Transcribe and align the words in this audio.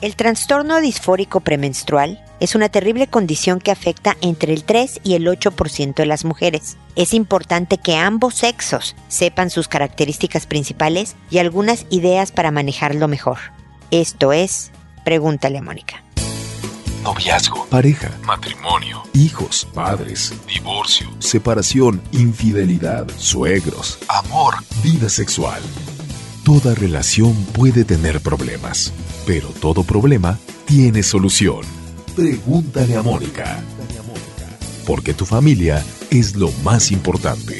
El 0.00 0.16
trastorno 0.16 0.80
disfórico 0.80 1.40
premenstrual 1.40 2.24
es 2.40 2.54
una 2.54 2.70
terrible 2.70 3.06
condición 3.06 3.60
que 3.60 3.70
afecta 3.70 4.16
entre 4.22 4.54
el 4.54 4.64
3 4.64 5.00
y 5.04 5.12
el 5.12 5.26
8% 5.26 5.94
de 5.94 6.06
las 6.06 6.24
mujeres. 6.24 6.78
Es 6.96 7.12
importante 7.12 7.76
que 7.76 7.96
ambos 7.96 8.34
sexos 8.36 8.96
sepan 9.08 9.50
sus 9.50 9.68
características 9.68 10.46
principales 10.46 11.16
y 11.30 11.36
algunas 11.36 11.84
ideas 11.90 12.32
para 12.32 12.50
manejarlo 12.50 13.08
mejor. 13.08 13.38
Esto 13.90 14.32
es, 14.32 14.70
pregúntale 15.04 15.58
a 15.58 15.62
Mónica. 15.62 16.02
Noviazgo, 17.02 17.66
pareja, 17.66 18.10
matrimonio, 18.24 19.02
hijos, 19.12 19.68
padres, 19.74 20.32
divorcio, 20.46 21.10
separación, 21.18 22.00
infidelidad, 22.12 23.06
suegros, 23.18 23.98
amor, 24.08 24.54
vida 24.82 25.10
sexual. 25.10 25.60
Toda 26.50 26.74
relación 26.74 27.32
puede 27.52 27.84
tener 27.84 28.20
problemas, 28.20 28.92
pero 29.24 29.50
todo 29.60 29.84
problema 29.84 30.36
tiene 30.66 31.04
solución. 31.04 31.60
Pregúntale 32.16 32.96
a 32.96 33.02
Mónica. 33.04 33.62
Porque 34.84 35.14
tu 35.14 35.26
familia 35.26 35.80
es 36.10 36.34
lo 36.34 36.50
más 36.64 36.90
importante. 36.90 37.56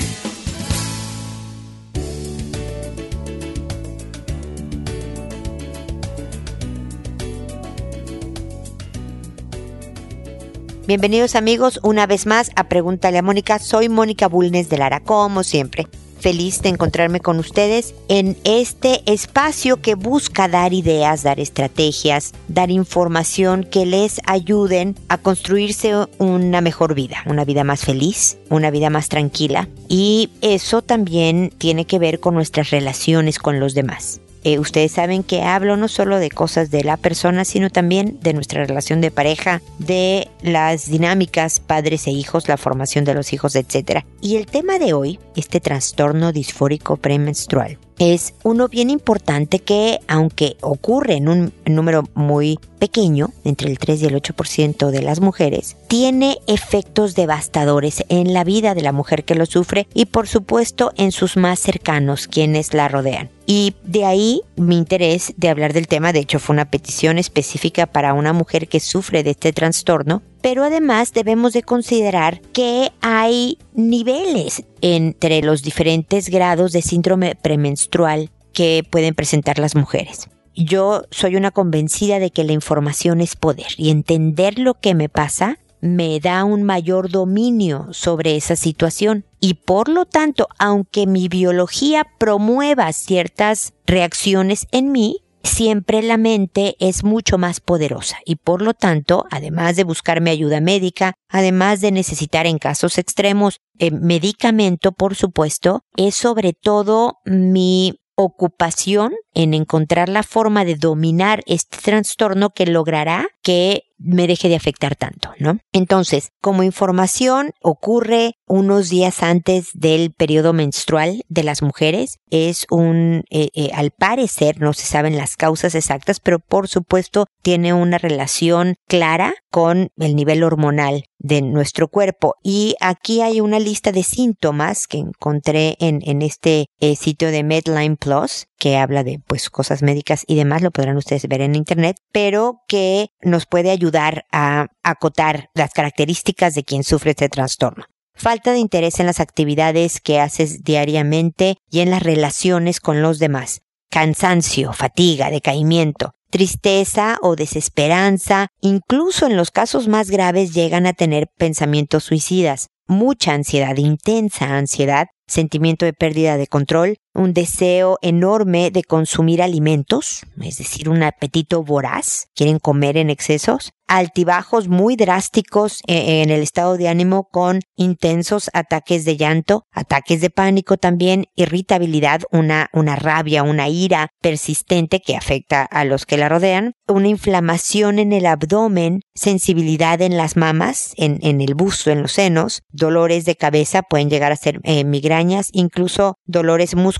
Bienvenidos 10.88 11.37
amigos 11.37 11.79
una 11.85 12.09
vez 12.09 12.27
más 12.27 12.51
a 12.57 12.69
Pregúntale 12.69 13.19
a 13.19 13.23
Mónica. 13.23 13.61
Soy 13.61 13.88
Mónica 13.88 14.27
Bulnes 14.27 14.69
de 14.69 14.79
Lara, 14.79 14.99
como 14.99 15.45
siempre 15.45 15.87
feliz 16.20 16.62
de 16.62 16.69
encontrarme 16.69 17.20
con 17.20 17.38
ustedes 17.38 17.95
en 18.09 18.37
este 18.45 19.02
espacio 19.10 19.80
que 19.80 19.95
busca 19.95 20.48
dar 20.48 20.73
ideas, 20.73 21.23
dar 21.23 21.41
estrategias, 21.41 22.33
dar 22.49 22.71
información 22.71 23.65
que 23.65 23.87
les 23.87 24.21
ayuden 24.27 24.96
a 25.09 25.18
construirse 25.18 25.95
una 26.18 26.60
mejor 26.60 26.95
vida, 26.95 27.18
una 27.27 27.45
vida 27.45 27.65
más 27.65 27.85
feliz, 27.85 28.38
una 28.49 28.71
vida 28.71 28.90
más 28.90 29.09
tranquila. 29.09 29.68
Y 29.88 30.30
eso 30.40 30.82
también 30.82 31.52
tiene 31.59 31.85
que 31.85 31.99
ver 31.99 32.21
con 32.21 32.34
nuestras 32.34 32.71
relaciones 32.71 33.38
con 33.38 33.60
los 33.60 33.74
demás. 33.74 34.21
Eh, 34.45 34.59
ustedes 34.59 34.93
saben 34.93 35.23
que 35.23 35.43
hablo 35.43 35.77
no 35.77 35.88
solo 35.88 36.19
de 36.19 36.30
cosas 36.30 36.71
de 36.71 36.85
la 36.85 36.96
persona, 36.96 37.45
sino 37.45 37.71
también 37.71 38.19
de 38.23 38.33
nuestra 38.33 38.65
relación 38.65 39.01
de 39.01 39.10
pareja, 39.10 39.60
de 39.79 40.29
las 40.43 40.91
dinámicas 40.91 41.60
padres 41.60 42.07
e 42.07 42.10
hijos, 42.10 42.49
la 42.49 42.57
formación 42.57 43.05
de 43.05 43.15
los 43.15 43.33
hijos, 43.33 43.55
etc. 43.57 44.05
Y 44.21 44.37
el 44.37 44.46
tema 44.46 44.79
de 44.79 44.93
hoy, 44.93 45.18
este 45.37 45.61
trastorno 45.61 46.33
disfórico 46.33 46.96
premenstrual, 46.96 47.79
es 47.99 48.33
uno 48.45 48.68
bien 48.68 48.88
importante 48.88 49.59
que, 49.59 49.99
aunque 50.09 50.57
ocurre 50.63 51.16
en 51.16 51.29
un 51.29 51.52
número 51.66 52.05
muy 52.15 52.59
pequeño, 52.81 53.31
entre 53.45 53.71
el 53.71 53.79
3 53.79 54.03
y 54.03 54.07
el 54.07 54.21
8% 54.21 54.91
de 54.91 55.03
las 55.03 55.21
mujeres, 55.21 55.77
tiene 55.87 56.39
efectos 56.49 57.15
devastadores 57.15 58.05
en 58.09 58.33
la 58.33 58.43
vida 58.43 58.75
de 58.75 58.83
la 58.83 58.91
mujer 58.91 59.25
que 59.25 59.37
lo 59.37 59.47
sufre 59.47 59.87
y 59.95 60.07
por 60.07 60.27
supuesto 60.27 60.93
en 60.97 61.13
sus 61.13 61.37
más 61.37 61.61
cercanos, 61.61 62.27
quienes 62.27 62.75
la 62.75 62.89
rodean. 62.89 63.31
Y 63.47 63.75
de 63.85 64.05
ahí 64.05 64.43
mi 64.56 64.77
interés 64.77 65.34
de 65.37 65.49
hablar 65.49 65.73
del 65.73 65.89
tema, 65.89 66.12
de 66.12 66.21
hecho 66.21 66.39
fue 66.39 66.55
una 66.55 66.71
petición 66.71 67.19
específica 67.19 67.87
para 67.87 68.15
una 68.15 68.33
mujer 68.33 68.69
que 68.69 68.81
sufre 68.81 69.23
de 69.23 69.31
este 69.31 69.53
trastorno, 69.53 70.23
pero 70.41 70.65
además 70.65 71.12
debemos 71.12 71.53
de 71.53 71.62
considerar 71.62 72.41
que 72.53 72.91
hay 73.03 73.59
niveles 73.75 74.65
entre 74.81 75.43
los 75.43 75.62
diferentes 75.62 76.28
grados 76.28 76.73
de 76.73 76.83
síndrome 76.83 77.34
premenstrual 77.34 78.31
que 78.53 78.84
pueden 78.89 79.15
presentar 79.15 79.59
las 79.59 79.75
mujeres. 79.75 80.28
Yo 80.54 81.04
soy 81.10 81.37
una 81.37 81.50
convencida 81.50 82.19
de 82.19 82.31
que 82.31 82.44
la 82.44 82.53
información 82.53 83.20
es 83.20 83.37
poder 83.37 83.69
y 83.76 83.91
entender 83.91 84.59
lo 84.59 84.75
que 84.75 84.94
me 84.94 85.09
pasa 85.09 85.59
me 85.81 86.20
da 86.20 86.44
un 86.44 86.62
mayor 86.62 87.11
dominio 87.11 87.88
sobre 87.93 88.37
esa 88.37 88.56
situación. 88.56 89.25
Y 89.41 89.55
por 89.55 89.89
lo 89.89 90.05
tanto, 90.05 90.49
aunque 90.59 91.06
mi 91.06 91.28
biología 91.28 92.06
promueva 92.19 92.93
ciertas 92.93 93.72
reacciones 93.87 94.66
en 94.72 94.93
mí, 94.93 95.22
siempre 95.43 96.03
la 96.03 96.19
mente 96.19 96.77
es 96.81 97.05
mucho 97.05 97.39
más 97.39 97.60
poderosa. 97.60 98.19
Y 98.25 98.37
por 98.37 98.60
lo 98.60 98.75
tanto, 98.75 99.27
además 99.31 99.77
de 99.77 99.84
buscarme 99.84 100.31
ayuda 100.31 100.60
médica, 100.60 101.15
además 101.28 101.81
de 101.81 101.93
necesitar 101.93 102.47
en 102.47 102.59
casos 102.59 102.99
extremos 102.99 103.60
eh, 103.78 103.91
medicamento, 103.91 104.93
por 104.93 105.15
supuesto, 105.15 105.83
es 105.97 106.15
sobre 106.15 106.53
todo 106.53 107.19
mi 107.25 108.00
ocupación 108.23 109.15
en 109.35 109.55
encontrar 109.55 110.09
la 110.09 110.23
forma 110.23 110.65
de 110.65 110.77
dominar 110.77 111.43
este 111.47 111.79
trastorno 111.79 112.51
que 112.51 112.67
logrará 112.67 113.29
que 113.43 113.84
me 114.03 114.27
deje 114.27 114.49
de 114.49 114.56
afectar 114.56 114.97
tanto, 114.97 115.31
¿no? 115.39 115.59
Entonces, 115.73 116.31
como 116.41 116.62
información, 116.62 117.53
ocurre 117.62 118.33
unos 118.47 118.89
días 118.89 119.23
antes 119.23 119.71
del 119.75 120.12
periodo 120.12 120.53
menstrual 120.53 121.23
de 121.28 121.43
las 121.43 121.62
mujeres. 121.62 122.19
Es 122.31 122.67
un, 122.71 123.25
eh, 123.31 123.51
eh, 123.55 123.71
al 123.75 123.91
parecer, 123.91 124.61
no 124.61 124.73
se 124.73 124.87
saben 124.87 125.17
las 125.17 125.37
causas 125.37 125.75
exactas, 125.75 126.19
pero 126.19 126.39
por 126.39 126.69
supuesto 126.69 127.27
tiene 127.43 127.75
una 127.75 127.99
relación 127.99 128.77
clara 128.89 129.34
con 129.51 129.91
el 129.99 130.17
nivel 130.17 130.43
hormonal 130.43 131.05
de 131.19 131.43
nuestro 131.43 131.89
cuerpo. 131.89 132.37
Y 132.43 132.77
aquí 132.81 133.21
hay 133.21 133.41
una 133.41 133.59
lista 133.59 133.93
de 133.93 134.03
síntomas 134.03 134.87
que 134.87 134.99
encontré 134.99 135.77
en, 135.78 136.01
en 136.05 136.22
este 136.22 136.67
eh, 136.81 136.97
sitio 136.97 137.31
de 137.31 137.45
Medline 137.45 137.97
Plus, 137.97 138.47
que 138.60 138.76
habla 138.76 139.03
de 139.03 139.21
pues 139.26 139.50
cosas 139.50 139.82
médicas 139.82 140.22
y 140.28 140.37
demás, 140.37 140.62
lo 140.62 140.71
podrán 140.71 140.98
ustedes 140.98 141.26
ver 141.26 141.41
en 141.41 141.56
internet, 141.56 141.97
pero 142.12 142.60
que 142.69 143.09
nos 143.22 143.47
puede 143.47 143.71
ayudar 143.71 144.26
a 144.31 144.66
acotar 144.84 145.48
las 145.54 145.72
características 145.72 146.54
de 146.54 146.62
quien 146.62 146.84
sufre 146.84 147.12
este 147.12 147.28
trastorno. 147.28 147.87
Falta 148.15 148.53
de 148.53 148.59
interés 148.59 149.00
en 149.00 149.06
las 149.06 149.19
actividades 149.19 150.00
que 150.00 150.21
haces 150.21 150.62
diariamente 150.62 151.56
y 151.71 151.81
en 151.81 151.91
las 151.91 152.03
relaciones 152.03 152.78
con 152.78 153.00
los 153.00 153.19
demás. 153.19 153.62
Cansancio, 153.91 154.75
fatiga, 154.75 155.31
decaimiento, 155.31 156.12
tristeza 156.31 157.16
o 157.22 157.34
desesperanza, 157.34 158.48
incluso 158.60 159.27
en 159.27 159.37
los 159.37 159.50
casos 159.50 159.88
más 159.88 160.10
graves 160.10 160.53
llegan 160.53 160.87
a 160.87 160.92
tener 160.92 161.28
pensamientos 161.38 162.04
suicidas, 162.04 162.69
mucha 162.87 163.32
ansiedad, 163.32 163.77
intensa 163.78 164.56
ansiedad, 164.56 165.06
sentimiento 165.27 165.87
de 165.87 165.92
pérdida 165.92 166.37
de 166.37 166.47
control, 166.47 166.98
un 167.15 167.32
deseo 167.32 167.98
enorme 168.03 168.71
de 168.71 168.84
consumir 168.84 169.43
alimentos, 169.43 170.22
es 170.41 170.59
decir, 170.59 170.88
un 170.88 171.03
apetito 171.03 171.62
voraz, 171.62 172.28
quieren 172.34 172.59
comer 172.59 172.97
en 172.97 173.10
excesos, 173.10 173.72
altibajos 173.88 174.69
muy 174.69 174.94
drásticos 174.94 175.81
eh, 175.88 176.22
en 176.22 176.31
el 176.31 176.43
estado 176.43 176.76
de 176.76 176.88
ánimo 176.88 177.28
con 177.28 177.60
intensos 177.75 178.48
ataques 178.53 179.04
de 179.04 179.16
llanto, 179.16 179.65
ataques 179.72 180.21
de 180.21 180.31
pánico 180.31 180.76
también, 180.76 181.25
irritabilidad, 181.34 182.21
una, 182.31 182.69
una 182.72 182.94
rabia, 182.94 183.42
una 183.42 183.69
ira 183.69 184.10
persistente 184.22 185.00
que 185.00 185.16
afecta 185.16 185.65
a 185.65 185.84
los 185.84 186.06
que 186.06 186.19
la 186.19 186.28
rodean, 186.28 186.75
una 186.87 187.09
inflamación 187.09 187.98
en 187.98 188.12
el 188.12 188.27
abdomen, 188.27 189.00
sensibilidad 189.16 190.00
en 190.00 190.16
las 190.16 190.37
mamas, 190.37 190.92
en, 190.97 191.19
en 191.22 191.41
el 191.41 191.56
busto, 191.56 191.91
en 191.91 192.03
los 192.03 192.12
senos, 192.12 192.62
dolores 192.71 193.25
de 193.25 193.34
cabeza, 193.34 193.82
pueden 193.82 194.09
llegar 194.09 194.31
a 194.31 194.37
ser 194.37 194.60
eh, 194.62 194.84
migrañas, 194.84 195.48
incluso 195.53 196.15
dolores 196.27 196.77
musculares 196.77 197.00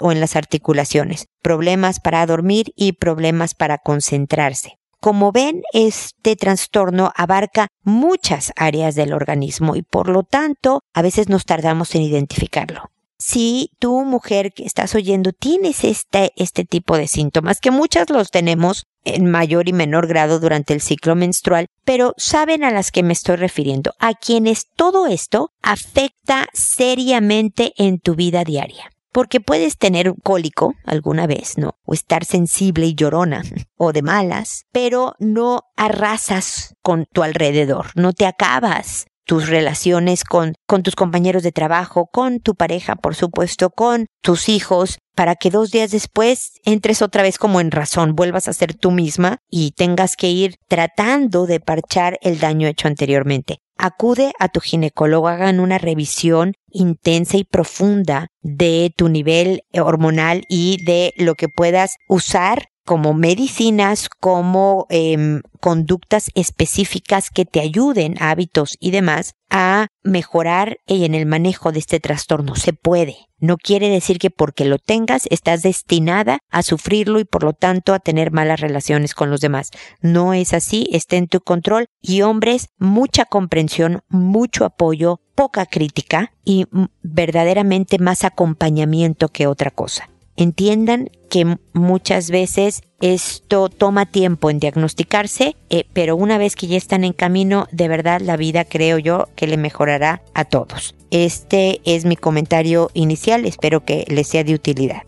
o 0.00 0.12
en 0.12 0.20
las 0.20 0.36
articulaciones, 0.36 1.26
problemas 1.42 2.00
para 2.00 2.26
dormir 2.26 2.72
y 2.76 2.92
problemas 2.92 3.54
para 3.54 3.78
concentrarse. 3.78 4.78
Como 5.00 5.32
ven, 5.32 5.62
este 5.72 6.34
trastorno 6.34 7.12
abarca 7.14 7.68
muchas 7.82 8.52
áreas 8.56 8.94
del 8.94 9.12
organismo 9.12 9.76
y 9.76 9.82
por 9.82 10.08
lo 10.08 10.22
tanto 10.22 10.80
a 10.94 11.02
veces 11.02 11.28
nos 11.28 11.44
tardamos 11.44 11.94
en 11.94 12.02
identificarlo. 12.02 12.90
Si 13.18 13.70
tú, 13.78 14.04
mujer 14.04 14.52
que 14.54 14.64
estás 14.64 14.94
oyendo, 14.94 15.32
tienes 15.32 15.84
este, 15.84 16.32
este 16.36 16.64
tipo 16.64 16.96
de 16.96 17.06
síntomas, 17.06 17.60
que 17.60 17.70
muchas 17.70 18.10
los 18.10 18.30
tenemos 18.30 18.86
en 19.04 19.30
mayor 19.30 19.68
y 19.68 19.72
menor 19.72 20.06
grado 20.06 20.40
durante 20.40 20.72
el 20.74 20.80
ciclo 20.80 21.14
menstrual, 21.14 21.66
pero 21.84 22.14
saben 22.16 22.64
a 22.64 22.70
las 22.70 22.90
que 22.90 23.02
me 23.02 23.12
estoy 23.12 23.36
refiriendo, 23.36 23.92
a 23.98 24.14
quienes 24.14 24.68
todo 24.74 25.06
esto 25.06 25.50
afecta 25.62 26.48
seriamente 26.54 27.72
en 27.76 28.00
tu 28.00 28.14
vida 28.14 28.42
diaria 28.44 28.90
porque 29.14 29.40
puedes 29.40 29.78
tener 29.78 30.10
un 30.10 30.16
cólico 30.16 30.74
alguna 30.84 31.28
vez, 31.28 31.56
¿no? 31.56 31.78
O 31.84 31.94
estar 31.94 32.24
sensible 32.24 32.86
y 32.86 32.96
llorona 32.96 33.42
o 33.76 33.92
de 33.92 34.02
malas, 34.02 34.64
pero 34.72 35.14
no 35.20 35.62
arrasas 35.76 36.74
con 36.82 37.06
tu 37.12 37.22
alrededor, 37.22 37.86
no 37.94 38.12
te 38.12 38.26
acabas 38.26 39.06
tus 39.24 39.48
relaciones 39.48 40.24
con, 40.24 40.54
con 40.66 40.82
tus 40.82 40.96
compañeros 40.96 41.44
de 41.44 41.52
trabajo, 41.52 42.08
con 42.12 42.40
tu 42.40 42.56
pareja, 42.56 42.96
por 42.96 43.14
supuesto, 43.14 43.70
con 43.70 44.06
tus 44.20 44.48
hijos, 44.48 44.98
para 45.14 45.36
que 45.36 45.50
dos 45.50 45.70
días 45.70 45.92
después 45.92 46.50
entres 46.64 47.00
otra 47.00 47.22
vez 47.22 47.38
como 47.38 47.60
en 47.60 47.70
razón, 47.70 48.16
vuelvas 48.16 48.48
a 48.48 48.52
ser 48.52 48.74
tú 48.74 48.90
misma 48.90 49.38
y 49.48 49.70
tengas 49.70 50.16
que 50.16 50.28
ir 50.28 50.56
tratando 50.68 51.46
de 51.46 51.60
parchar 51.60 52.18
el 52.20 52.40
daño 52.40 52.66
hecho 52.66 52.88
anteriormente. 52.88 53.60
Acude 53.76 54.32
a 54.38 54.48
tu 54.48 54.60
ginecólogo, 54.60 55.28
hagan 55.28 55.60
una 55.60 55.78
revisión 55.78 56.54
intensa 56.70 57.36
y 57.36 57.44
profunda 57.44 58.28
de 58.42 58.92
tu 58.96 59.08
nivel 59.08 59.62
hormonal 59.72 60.44
y 60.48 60.84
de 60.84 61.12
lo 61.16 61.34
que 61.34 61.48
puedas 61.48 61.96
usar 62.08 62.68
como 62.84 63.14
medicinas, 63.14 64.08
como 64.08 64.86
em, 64.90 65.40
conductas 65.60 66.30
específicas 66.34 67.30
que 67.30 67.44
te 67.44 67.60
ayuden, 67.60 68.16
hábitos 68.20 68.76
y 68.80 68.90
demás, 68.90 69.34
a 69.50 69.86
mejorar 70.02 70.78
en 70.86 71.14
el 71.14 71.26
manejo 71.26 71.72
de 71.72 71.78
este 71.78 72.00
trastorno. 72.00 72.56
Se 72.56 72.72
puede. 72.72 73.16
No 73.38 73.56
quiere 73.56 73.88
decir 73.88 74.18
que 74.18 74.30
porque 74.30 74.64
lo 74.64 74.78
tengas 74.78 75.26
estás 75.30 75.62
destinada 75.62 76.38
a 76.50 76.62
sufrirlo 76.62 77.20
y 77.20 77.24
por 77.24 77.44
lo 77.44 77.52
tanto 77.52 77.94
a 77.94 77.98
tener 77.98 78.30
malas 78.30 78.60
relaciones 78.60 79.14
con 79.14 79.30
los 79.30 79.40
demás. 79.40 79.70
No 80.00 80.34
es 80.34 80.52
así, 80.52 80.88
está 80.92 81.16
en 81.16 81.28
tu 81.28 81.40
control 81.40 81.86
y 82.00 82.22
hombres, 82.22 82.68
mucha 82.78 83.24
comprensión, 83.24 84.02
mucho 84.08 84.64
apoyo, 84.64 85.20
poca 85.34 85.66
crítica 85.66 86.32
y 86.44 86.66
verdaderamente 87.02 87.98
más 87.98 88.24
acompañamiento 88.24 89.28
que 89.28 89.46
otra 89.46 89.70
cosa. 89.70 90.08
Entiendan 90.36 91.10
que 91.30 91.58
muchas 91.72 92.30
veces 92.30 92.82
esto 93.00 93.68
toma 93.68 94.06
tiempo 94.06 94.50
en 94.50 94.58
diagnosticarse, 94.58 95.56
eh, 95.70 95.84
pero 95.92 96.16
una 96.16 96.38
vez 96.38 96.56
que 96.56 96.66
ya 96.66 96.76
están 96.76 97.04
en 97.04 97.12
camino, 97.12 97.66
de 97.70 97.88
verdad 97.88 98.20
la 98.20 98.36
vida 98.36 98.64
creo 98.64 98.98
yo 98.98 99.28
que 99.36 99.46
le 99.46 99.56
mejorará 99.56 100.22
a 100.34 100.44
todos. 100.44 100.94
Este 101.10 101.80
es 101.84 102.04
mi 102.04 102.16
comentario 102.16 102.90
inicial, 102.94 103.44
espero 103.44 103.84
que 103.84 104.04
les 104.08 104.26
sea 104.26 104.42
de 104.42 104.54
utilidad. 104.54 105.02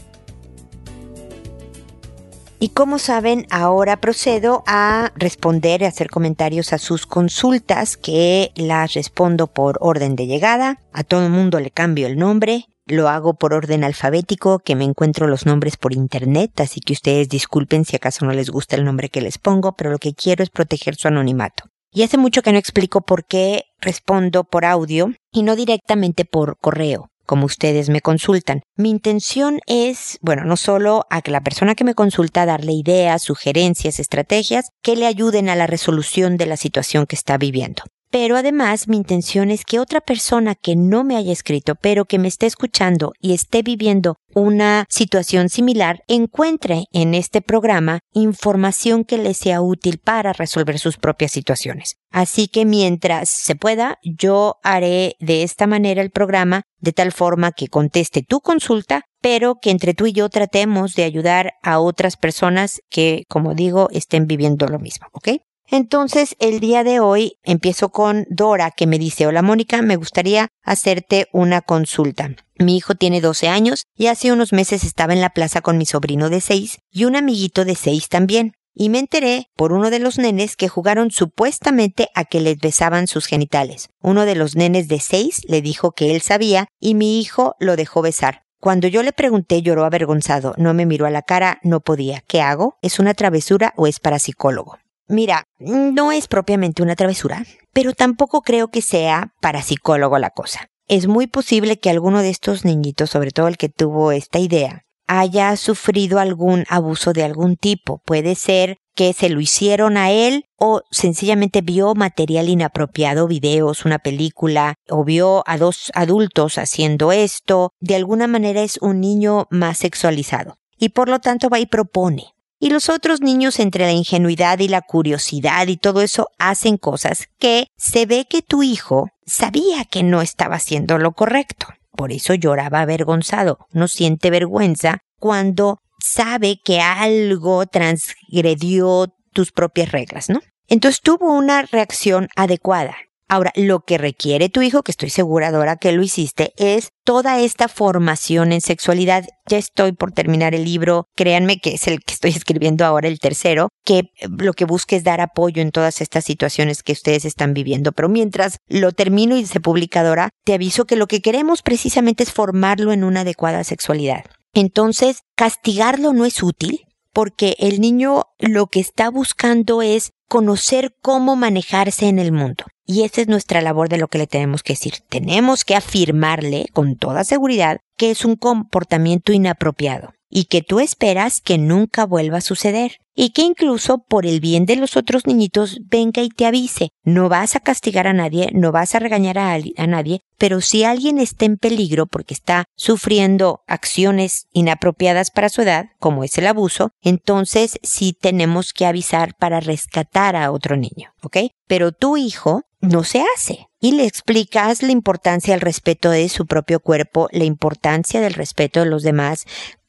Y 2.58 2.70
como 2.70 2.98
saben, 2.98 3.46
ahora 3.50 4.00
procedo 4.00 4.64
a 4.66 5.12
responder 5.16 5.82
y 5.82 5.84
hacer 5.84 6.08
comentarios 6.08 6.72
a 6.72 6.78
sus 6.78 7.06
consultas 7.06 7.96
que 7.96 8.52
las 8.56 8.94
respondo 8.94 9.46
por 9.46 9.76
orden 9.80 10.16
de 10.16 10.26
llegada. 10.26 10.80
A 10.92 11.04
todo 11.04 11.26
el 11.26 11.32
mundo 11.32 11.60
le 11.60 11.70
cambio 11.70 12.06
el 12.06 12.16
nombre. 12.16 12.66
Lo 12.88 13.08
hago 13.08 13.34
por 13.34 13.52
orden 13.52 13.82
alfabético, 13.82 14.60
que 14.60 14.76
me 14.76 14.84
encuentro 14.84 15.26
los 15.26 15.44
nombres 15.44 15.76
por 15.76 15.92
internet, 15.92 16.60
así 16.60 16.80
que 16.80 16.92
ustedes 16.92 17.28
disculpen 17.28 17.84
si 17.84 17.96
acaso 17.96 18.24
no 18.24 18.32
les 18.32 18.48
gusta 18.48 18.76
el 18.76 18.84
nombre 18.84 19.08
que 19.08 19.20
les 19.20 19.38
pongo, 19.38 19.72
pero 19.72 19.90
lo 19.90 19.98
que 19.98 20.14
quiero 20.14 20.44
es 20.44 20.50
proteger 20.50 20.94
su 20.94 21.08
anonimato. 21.08 21.64
Y 21.90 22.04
hace 22.04 22.16
mucho 22.16 22.42
que 22.42 22.52
no 22.52 22.58
explico 22.58 23.00
por 23.00 23.24
qué 23.24 23.64
respondo 23.80 24.44
por 24.44 24.64
audio 24.64 25.12
y 25.32 25.42
no 25.42 25.56
directamente 25.56 26.24
por 26.24 26.58
correo 26.58 27.10
como 27.26 27.44
ustedes 27.46 27.88
me 27.88 28.00
consultan. 28.00 28.62
Mi 28.76 28.88
intención 28.88 29.58
es, 29.66 30.18
bueno, 30.22 30.44
no 30.44 30.56
solo 30.56 31.06
a 31.10 31.20
que 31.22 31.32
la 31.32 31.42
persona 31.42 31.74
que 31.74 31.82
me 31.84 31.94
consulta 31.94 32.46
darle 32.46 32.72
ideas, 32.72 33.22
sugerencias, 33.22 33.98
estrategias 33.98 34.70
que 34.80 34.94
le 34.96 35.06
ayuden 35.06 35.48
a 35.48 35.56
la 35.56 35.66
resolución 35.66 36.36
de 36.36 36.46
la 36.46 36.56
situación 36.56 37.04
que 37.06 37.16
está 37.16 37.36
viviendo. 37.36 37.82
Pero 38.10 38.36
además 38.36 38.88
mi 38.88 38.96
intención 38.96 39.50
es 39.50 39.64
que 39.64 39.78
otra 39.78 40.00
persona 40.00 40.54
que 40.54 40.76
no 40.76 41.04
me 41.04 41.16
haya 41.16 41.32
escrito, 41.32 41.74
pero 41.74 42.04
que 42.04 42.18
me 42.18 42.28
esté 42.28 42.46
escuchando 42.46 43.12
y 43.20 43.34
esté 43.34 43.62
viviendo 43.62 44.16
una 44.34 44.84
situación 44.88 45.48
similar, 45.48 46.02
encuentre 46.08 46.84
en 46.92 47.14
este 47.14 47.40
programa 47.40 48.00
información 48.12 49.04
que 49.04 49.18
le 49.18 49.34
sea 49.34 49.62
útil 49.62 49.98
para 49.98 50.32
resolver 50.32 50.78
sus 50.78 50.98
propias 50.98 51.32
situaciones. 51.32 51.96
Así 52.10 52.46
que 52.48 52.64
mientras 52.64 53.28
se 53.28 53.56
pueda, 53.56 53.98
yo 54.02 54.56
haré 54.62 55.16
de 55.20 55.42
esta 55.42 55.66
manera 55.66 56.02
el 56.02 56.10
programa 56.10 56.62
de 56.80 56.92
tal 56.92 57.12
forma 57.12 57.52
que 57.52 57.68
conteste 57.68 58.22
tu 58.22 58.40
consulta, 58.40 59.02
pero 59.20 59.56
que 59.60 59.70
entre 59.70 59.94
tú 59.94 60.06
y 60.06 60.12
yo 60.12 60.28
tratemos 60.28 60.94
de 60.94 61.04
ayudar 61.04 61.52
a 61.62 61.80
otras 61.80 62.16
personas 62.16 62.80
que, 62.90 63.24
como 63.28 63.54
digo, 63.54 63.88
estén 63.90 64.26
viviendo 64.26 64.68
lo 64.68 64.78
mismo, 64.78 65.08
¿ok? 65.12 65.28
Entonces, 65.68 66.36
el 66.38 66.60
día 66.60 66.84
de 66.84 67.00
hoy 67.00 67.38
empiezo 67.42 67.88
con 67.90 68.26
Dora, 68.30 68.70
que 68.70 68.86
me 68.86 68.98
dice, 68.98 69.26
hola 69.26 69.42
Mónica, 69.42 69.82
me 69.82 69.96
gustaría 69.96 70.48
hacerte 70.62 71.28
una 71.32 71.60
consulta. 71.60 72.30
Mi 72.58 72.76
hijo 72.76 72.94
tiene 72.94 73.20
12 73.20 73.48
años 73.48 73.84
y 73.94 74.06
hace 74.06 74.32
unos 74.32 74.52
meses 74.52 74.84
estaba 74.84 75.12
en 75.12 75.20
la 75.20 75.30
plaza 75.30 75.60
con 75.60 75.76
mi 75.76 75.84
sobrino 75.84 76.30
de 76.30 76.40
6 76.40 76.78
y 76.90 77.04
un 77.04 77.16
amiguito 77.16 77.64
de 77.64 77.74
6 77.74 78.08
también. 78.08 78.52
Y 78.78 78.90
me 78.90 78.98
enteré 78.98 79.46
por 79.56 79.72
uno 79.72 79.88
de 79.90 79.98
los 79.98 80.18
nenes 80.18 80.54
que 80.54 80.68
jugaron 80.68 81.10
supuestamente 81.10 82.10
a 82.14 82.24
que 82.24 82.40
les 82.40 82.58
besaban 82.58 83.06
sus 83.06 83.26
genitales. 83.26 83.88
Uno 84.02 84.26
de 84.26 84.34
los 84.34 84.54
nenes 84.54 84.86
de 84.86 85.00
6 85.00 85.42
le 85.48 85.62
dijo 85.62 85.92
que 85.92 86.14
él 86.14 86.20
sabía 86.20 86.66
y 86.78 86.94
mi 86.94 87.18
hijo 87.20 87.56
lo 87.58 87.76
dejó 87.76 88.02
besar. 88.02 88.42
Cuando 88.60 88.86
yo 88.86 89.02
le 89.02 89.12
pregunté 89.12 89.62
lloró 89.62 89.84
avergonzado, 89.84 90.54
no 90.58 90.74
me 90.74 90.86
miró 90.86 91.06
a 91.06 91.10
la 91.10 91.22
cara, 91.22 91.58
no 91.62 91.80
podía. 91.80 92.22
¿Qué 92.26 92.40
hago? 92.42 92.76
¿Es 92.82 92.98
una 92.98 93.14
travesura 93.14 93.72
o 93.76 93.86
es 93.86 93.98
para 93.98 94.18
psicólogo? 94.18 94.78
Mira, 95.08 95.44
no 95.58 96.12
es 96.12 96.26
propiamente 96.26 96.82
una 96.82 96.96
travesura, 96.96 97.44
pero 97.72 97.92
tampoco 97.92 98.42
creo 98.42 98.68
que 98.68 98.82
sea 98.82 99.32
para 99.40 99.62
psicólogo 99.62 100.18
la 100.18 100.30
cosa. 100.30 100.68
Es 100.88 101.06
muy 101.06 101.26
posible 101.26 101.78
que 101.78 101.90
alguno 101.90 102.22
de 102.22 102.30
estos 102.30 102.64
niñitos, 102.64 103.10
sobre 103.10 103.30
todo 103.30 103.48
el 103.48 103.56
que 103.56 103.68
tuvo 103.68 104.12
esta 104.12 104.38
idea, 104.38 104.82
haya 105.06 105.56
sufrido 105.56 106.18
algún 106.18 106.64
abuso 106.68 107.12
de 107.12 107.24
algún 107.24 107.56
tipo. 107.56 108.00
Puede 108.04 108.34
ser 108.34 108.78
que 108.94 109.12
se 109.12 109.28
lo 109.28 109.40
hicieron 109.40 109.96
a 109.96 110.10
él 110.10 110.44
o 110.56 110.82
sencillamente 110.90 111.60
vio 111.60 111.94
material 111.94 112.48
inapropiado, 112.48 113.28
videos, 113.28 113.84
una 113.84 113.98
película, 113.98 114.74
o 114.88 115.04
vio 115.04 115.44
a 115.46 115.58
dos 115.58 115.92
adultos 115.94 116.58
haciendo 116.58 117.12
esto. 117.12 117.70
De 117.78 117.94
alguna 117.94 118.26
manera 118.26 118.62
es 118.62 118.78
un 118.80 119.00
niño 119.00 119.46
más 119.50 119.78
sexualizado. 119.78 120.56
Y 120.78 120.90
por 120.90 121.08
lo 121.08 121.20
tanto 121.20 121.48
va 121.48 121.58
y 121.58 121.66
propone. 121.66 122.35
Y 122.58 122.70
los 122.70 122.88
otros 122.88 123.20
niños 123.20 123.60
entre 123.60 123.84
la 123.84 123.92
ingenuidad 123.92 124.58
y 124.60 124.68
la 124.68 124.80
curiosidad 124.80 125.66
y 125.66 125.76
todo 125.76 126.00
eso 126.00 126.28
hacen 126.38 126.78
cosas 126.78 127.28
que 127.38 127.66
se 127.76 128.06
ve 128.06 128.26
que 128.28 128.42
tu 128.42 128.62
hijo 128.62 129.10
sabía 129.26 129.84
que 129.84 130.02
no 130.02 130.22
estaba 130.22 130.56
haciendo 130.56 130.98
lo 130.98 131.12
correcto. 131.12 131.66
Por 131.92 132.12
eso 132.12 132.34
lloraba 132.34 132.80
avergonzado. 132.80 133.58
No 133.72 133.88
siente 133.88 134.30
vergüenza 134.30 134.98
cuando 135.18 135.80
sabe 135.98 136.60
que 136.64 136.80
algo 136.80 137.66
transgredió 137.66 139.12
tus 139.32 139.52
propias 139.52 139.92
reglas, 139.92 140.30
¿no? 140.30 140.40
Entonces 140.68 141.00
tuvo 141.00 141.32
una 141.32 141.62
reacción 141.62 142.28
adecuada. 142.36 142.96
Ahora, 143.28 143.52
lo 143.56 143.80
que 143.80 143.98
requiere 143.98 144.48
tu 144.48 144.62
hijo, 144.62 144.82
que 144.82 144.92
estoy 144.92 145.10
segura, 145.10 145.50
Dora, 145.50 145.76
que 145.76 145.90
lo 145.90 146.02
hiciste, 146.02 146.52
es 146.56 146.90
toda 147.02 147.40
esta 147.40 147.66
formación 147.66 148.52
en 148.52 148.60
sexualidad. 148.60 149.24
Ya 149.48 149.58
estoy 149.58 149.92
por 149.92 150.12
terminar 150.12 150.54
el 150.54 150.64
libro, 150.64 151.06
créanme 151.16 151.58
que 151.58 151.74
es 151.74 151.88
el 151.88 152.00
que 152.00 152.14
estoy 152.14 152.30
escribiendo 152.30 152.84
ahora, 152.84 153.08
el 153.08 153.18
tercero, 153.18 153.68
que 153.84 153.98
eh, 153.98 154.28
lo 154.38 154.52
que 154.52 154.64
busque 154.64 154.94
es 154.94 155.02
dar 155.02 155.20
apoyo 155.20 155.60
en 155.60 155.72
todas 155.72 156.00
estas 156.00 156.24
situaciones 156.24 156.84
que 156.84 156.92
ustedes 156.92 157.24
están 157.24 157.52
viviendo. 157.52 157.90
Pero 157.90 158.08
mientras 158.08 158.58
lo 158.68 158.92
termino 158.92 159.36
y 159.36 159.44
se 159.44 159.58
publica, 159.58 160.04
Dora, 160.04 160.30
te 160.44 160.54
aviso 160.54 160.84
que 160.84 160.96
lo 160.96 161.08
que 161.08 161.20
queremos 161.20 161.62
precisamente 161.62 162.22
es 162.22 162.32
formarlo 162.32 162.92
en 162.92 163.02
una 163.02 163.22
adecuada 163.22 163.64
sexualidad. 163.64 164.24
Entonces, 164.54 165.22
castigarlo 165.34 166.12
no 166.12 166.26
es 166.26 166.42
útil 166.44 166.86
porque 167.16 167.56
el 167.58 167.80
niño 167.80 168.24
lo 168.38 168.66
que 168.66 168.78
está 168.78 169.08
buscando 169.08 169.80
es 169.80 170.12
conocer 170.28 170.94
cómo 171.02 171.36
manejarse 171.36 172.08
en 172.08 172.18
el 172.18 172.32
mundo. 172.32 172.64
Y 172.84 173.02
esa 173.02 173.20
es 173.20 173.28
nuestra 173.28 173.60
labor 173.60 173.88
de 173.88 173.98
lo 173.98 174.08
que 174.08 174.18
le 174.18 174.26
tenemos 174.26 174.62
que 174.62 174.74
decir. 174.74 174.94
Tenemos 175.08 175.64
que 175.64 175.74
afirmarle 175.74 176.66
con 176.72 176.96
toda 176.96 177.24
seguridad 177.24 177.80
que 177.96 178.10
es 178.10 178.24
un 178.24 178.36
comportamiento 178.36 179.32
inapropiado 179.32 180.14
y 180.30 180.44
que 180.44 180.62
tú 180.62 180.80
esperas 180.80 181.40
que 181.40 181.58
nunca 181.58 182.06
vuelva 182.06 182.38
a 182.38 182.42
suceder 182.42 182.98
y 183.16 183.30
que 183.30 183.42
incluso 183.42 183.98
por 183.98 184.26
el 184.26 184.40
bien 184.40 184.66
de 184.66 184.76
los 184.76 184.96
otros 184.96 185.26
niñitos 185.26 185.80
venga 185.88 186.22
y 186.22 186.28
te 186.28 186.46
avise. 186.46 186.90
No 187.02 187.28
vas 187.28 187.56
a 187.56 187.60
castigar 187.60 188.06
a 188.06 188.12
nadie, 188.12 188.50
no 188.52 188.70
vas 188.70 188.94
a 188.94 188.98
regañar 188.98 189.38
a, 189.38 189.54
a, 189.54 189.86
nadie, 189.86 190.20
pero 190.38 190.60
si 190.60 190.84
alguien 190.84 191.18
está 191.18 191.46
en 191.46 191.56
peligro 191.56 192.06
porque 192.06 192.34
está 192.34 192.66
sufriendo 192.76 193.62
acciones 193.66 194.46
inapropiadas 194.52 195.30
para 195.30 195.48
su 195.48 195.62
edad, 195.62 195.86
como 195.98 196.22
es 196.22 196.36
el 196.36 196.46
abuso, 196.46 196.90
entonces 197.00 197.78
sí 197.82 198.12
tenemos 198.12 198.74
que 198.74 198.86
avisar 198.86 199.34
para 199.38 199.60
rescatar 199.60 200.36
a 200.36 200.52
otro 200.52 200.76
niño, 200.76 201.12
¿ok? 201.22 201.38
Pero 201.66 201.92
tu 201.92 202.16
hijo 202.18 202.62
no 202.80 203.04
se 203.04 203.24
hace. 203.34 203.66
Y 203.80 203.92
le 203.92 204.04
explicas 204.04 204.82
la 204.82 204.92
importancia 204.92 205.54
del 205.54 205.60
respeto 205.60 206.10
de 206.10 206.28
su 206.28 206.46
propio 206.46 206.80
cuerpo, 206.80 207.28
la 207.30 207.44
importancia 207.44 208.20
del 208.20 208.34
respeto 208.34 208.80
de 208.80 208.86
los 208.86 209.02
demás, 209.02 209.44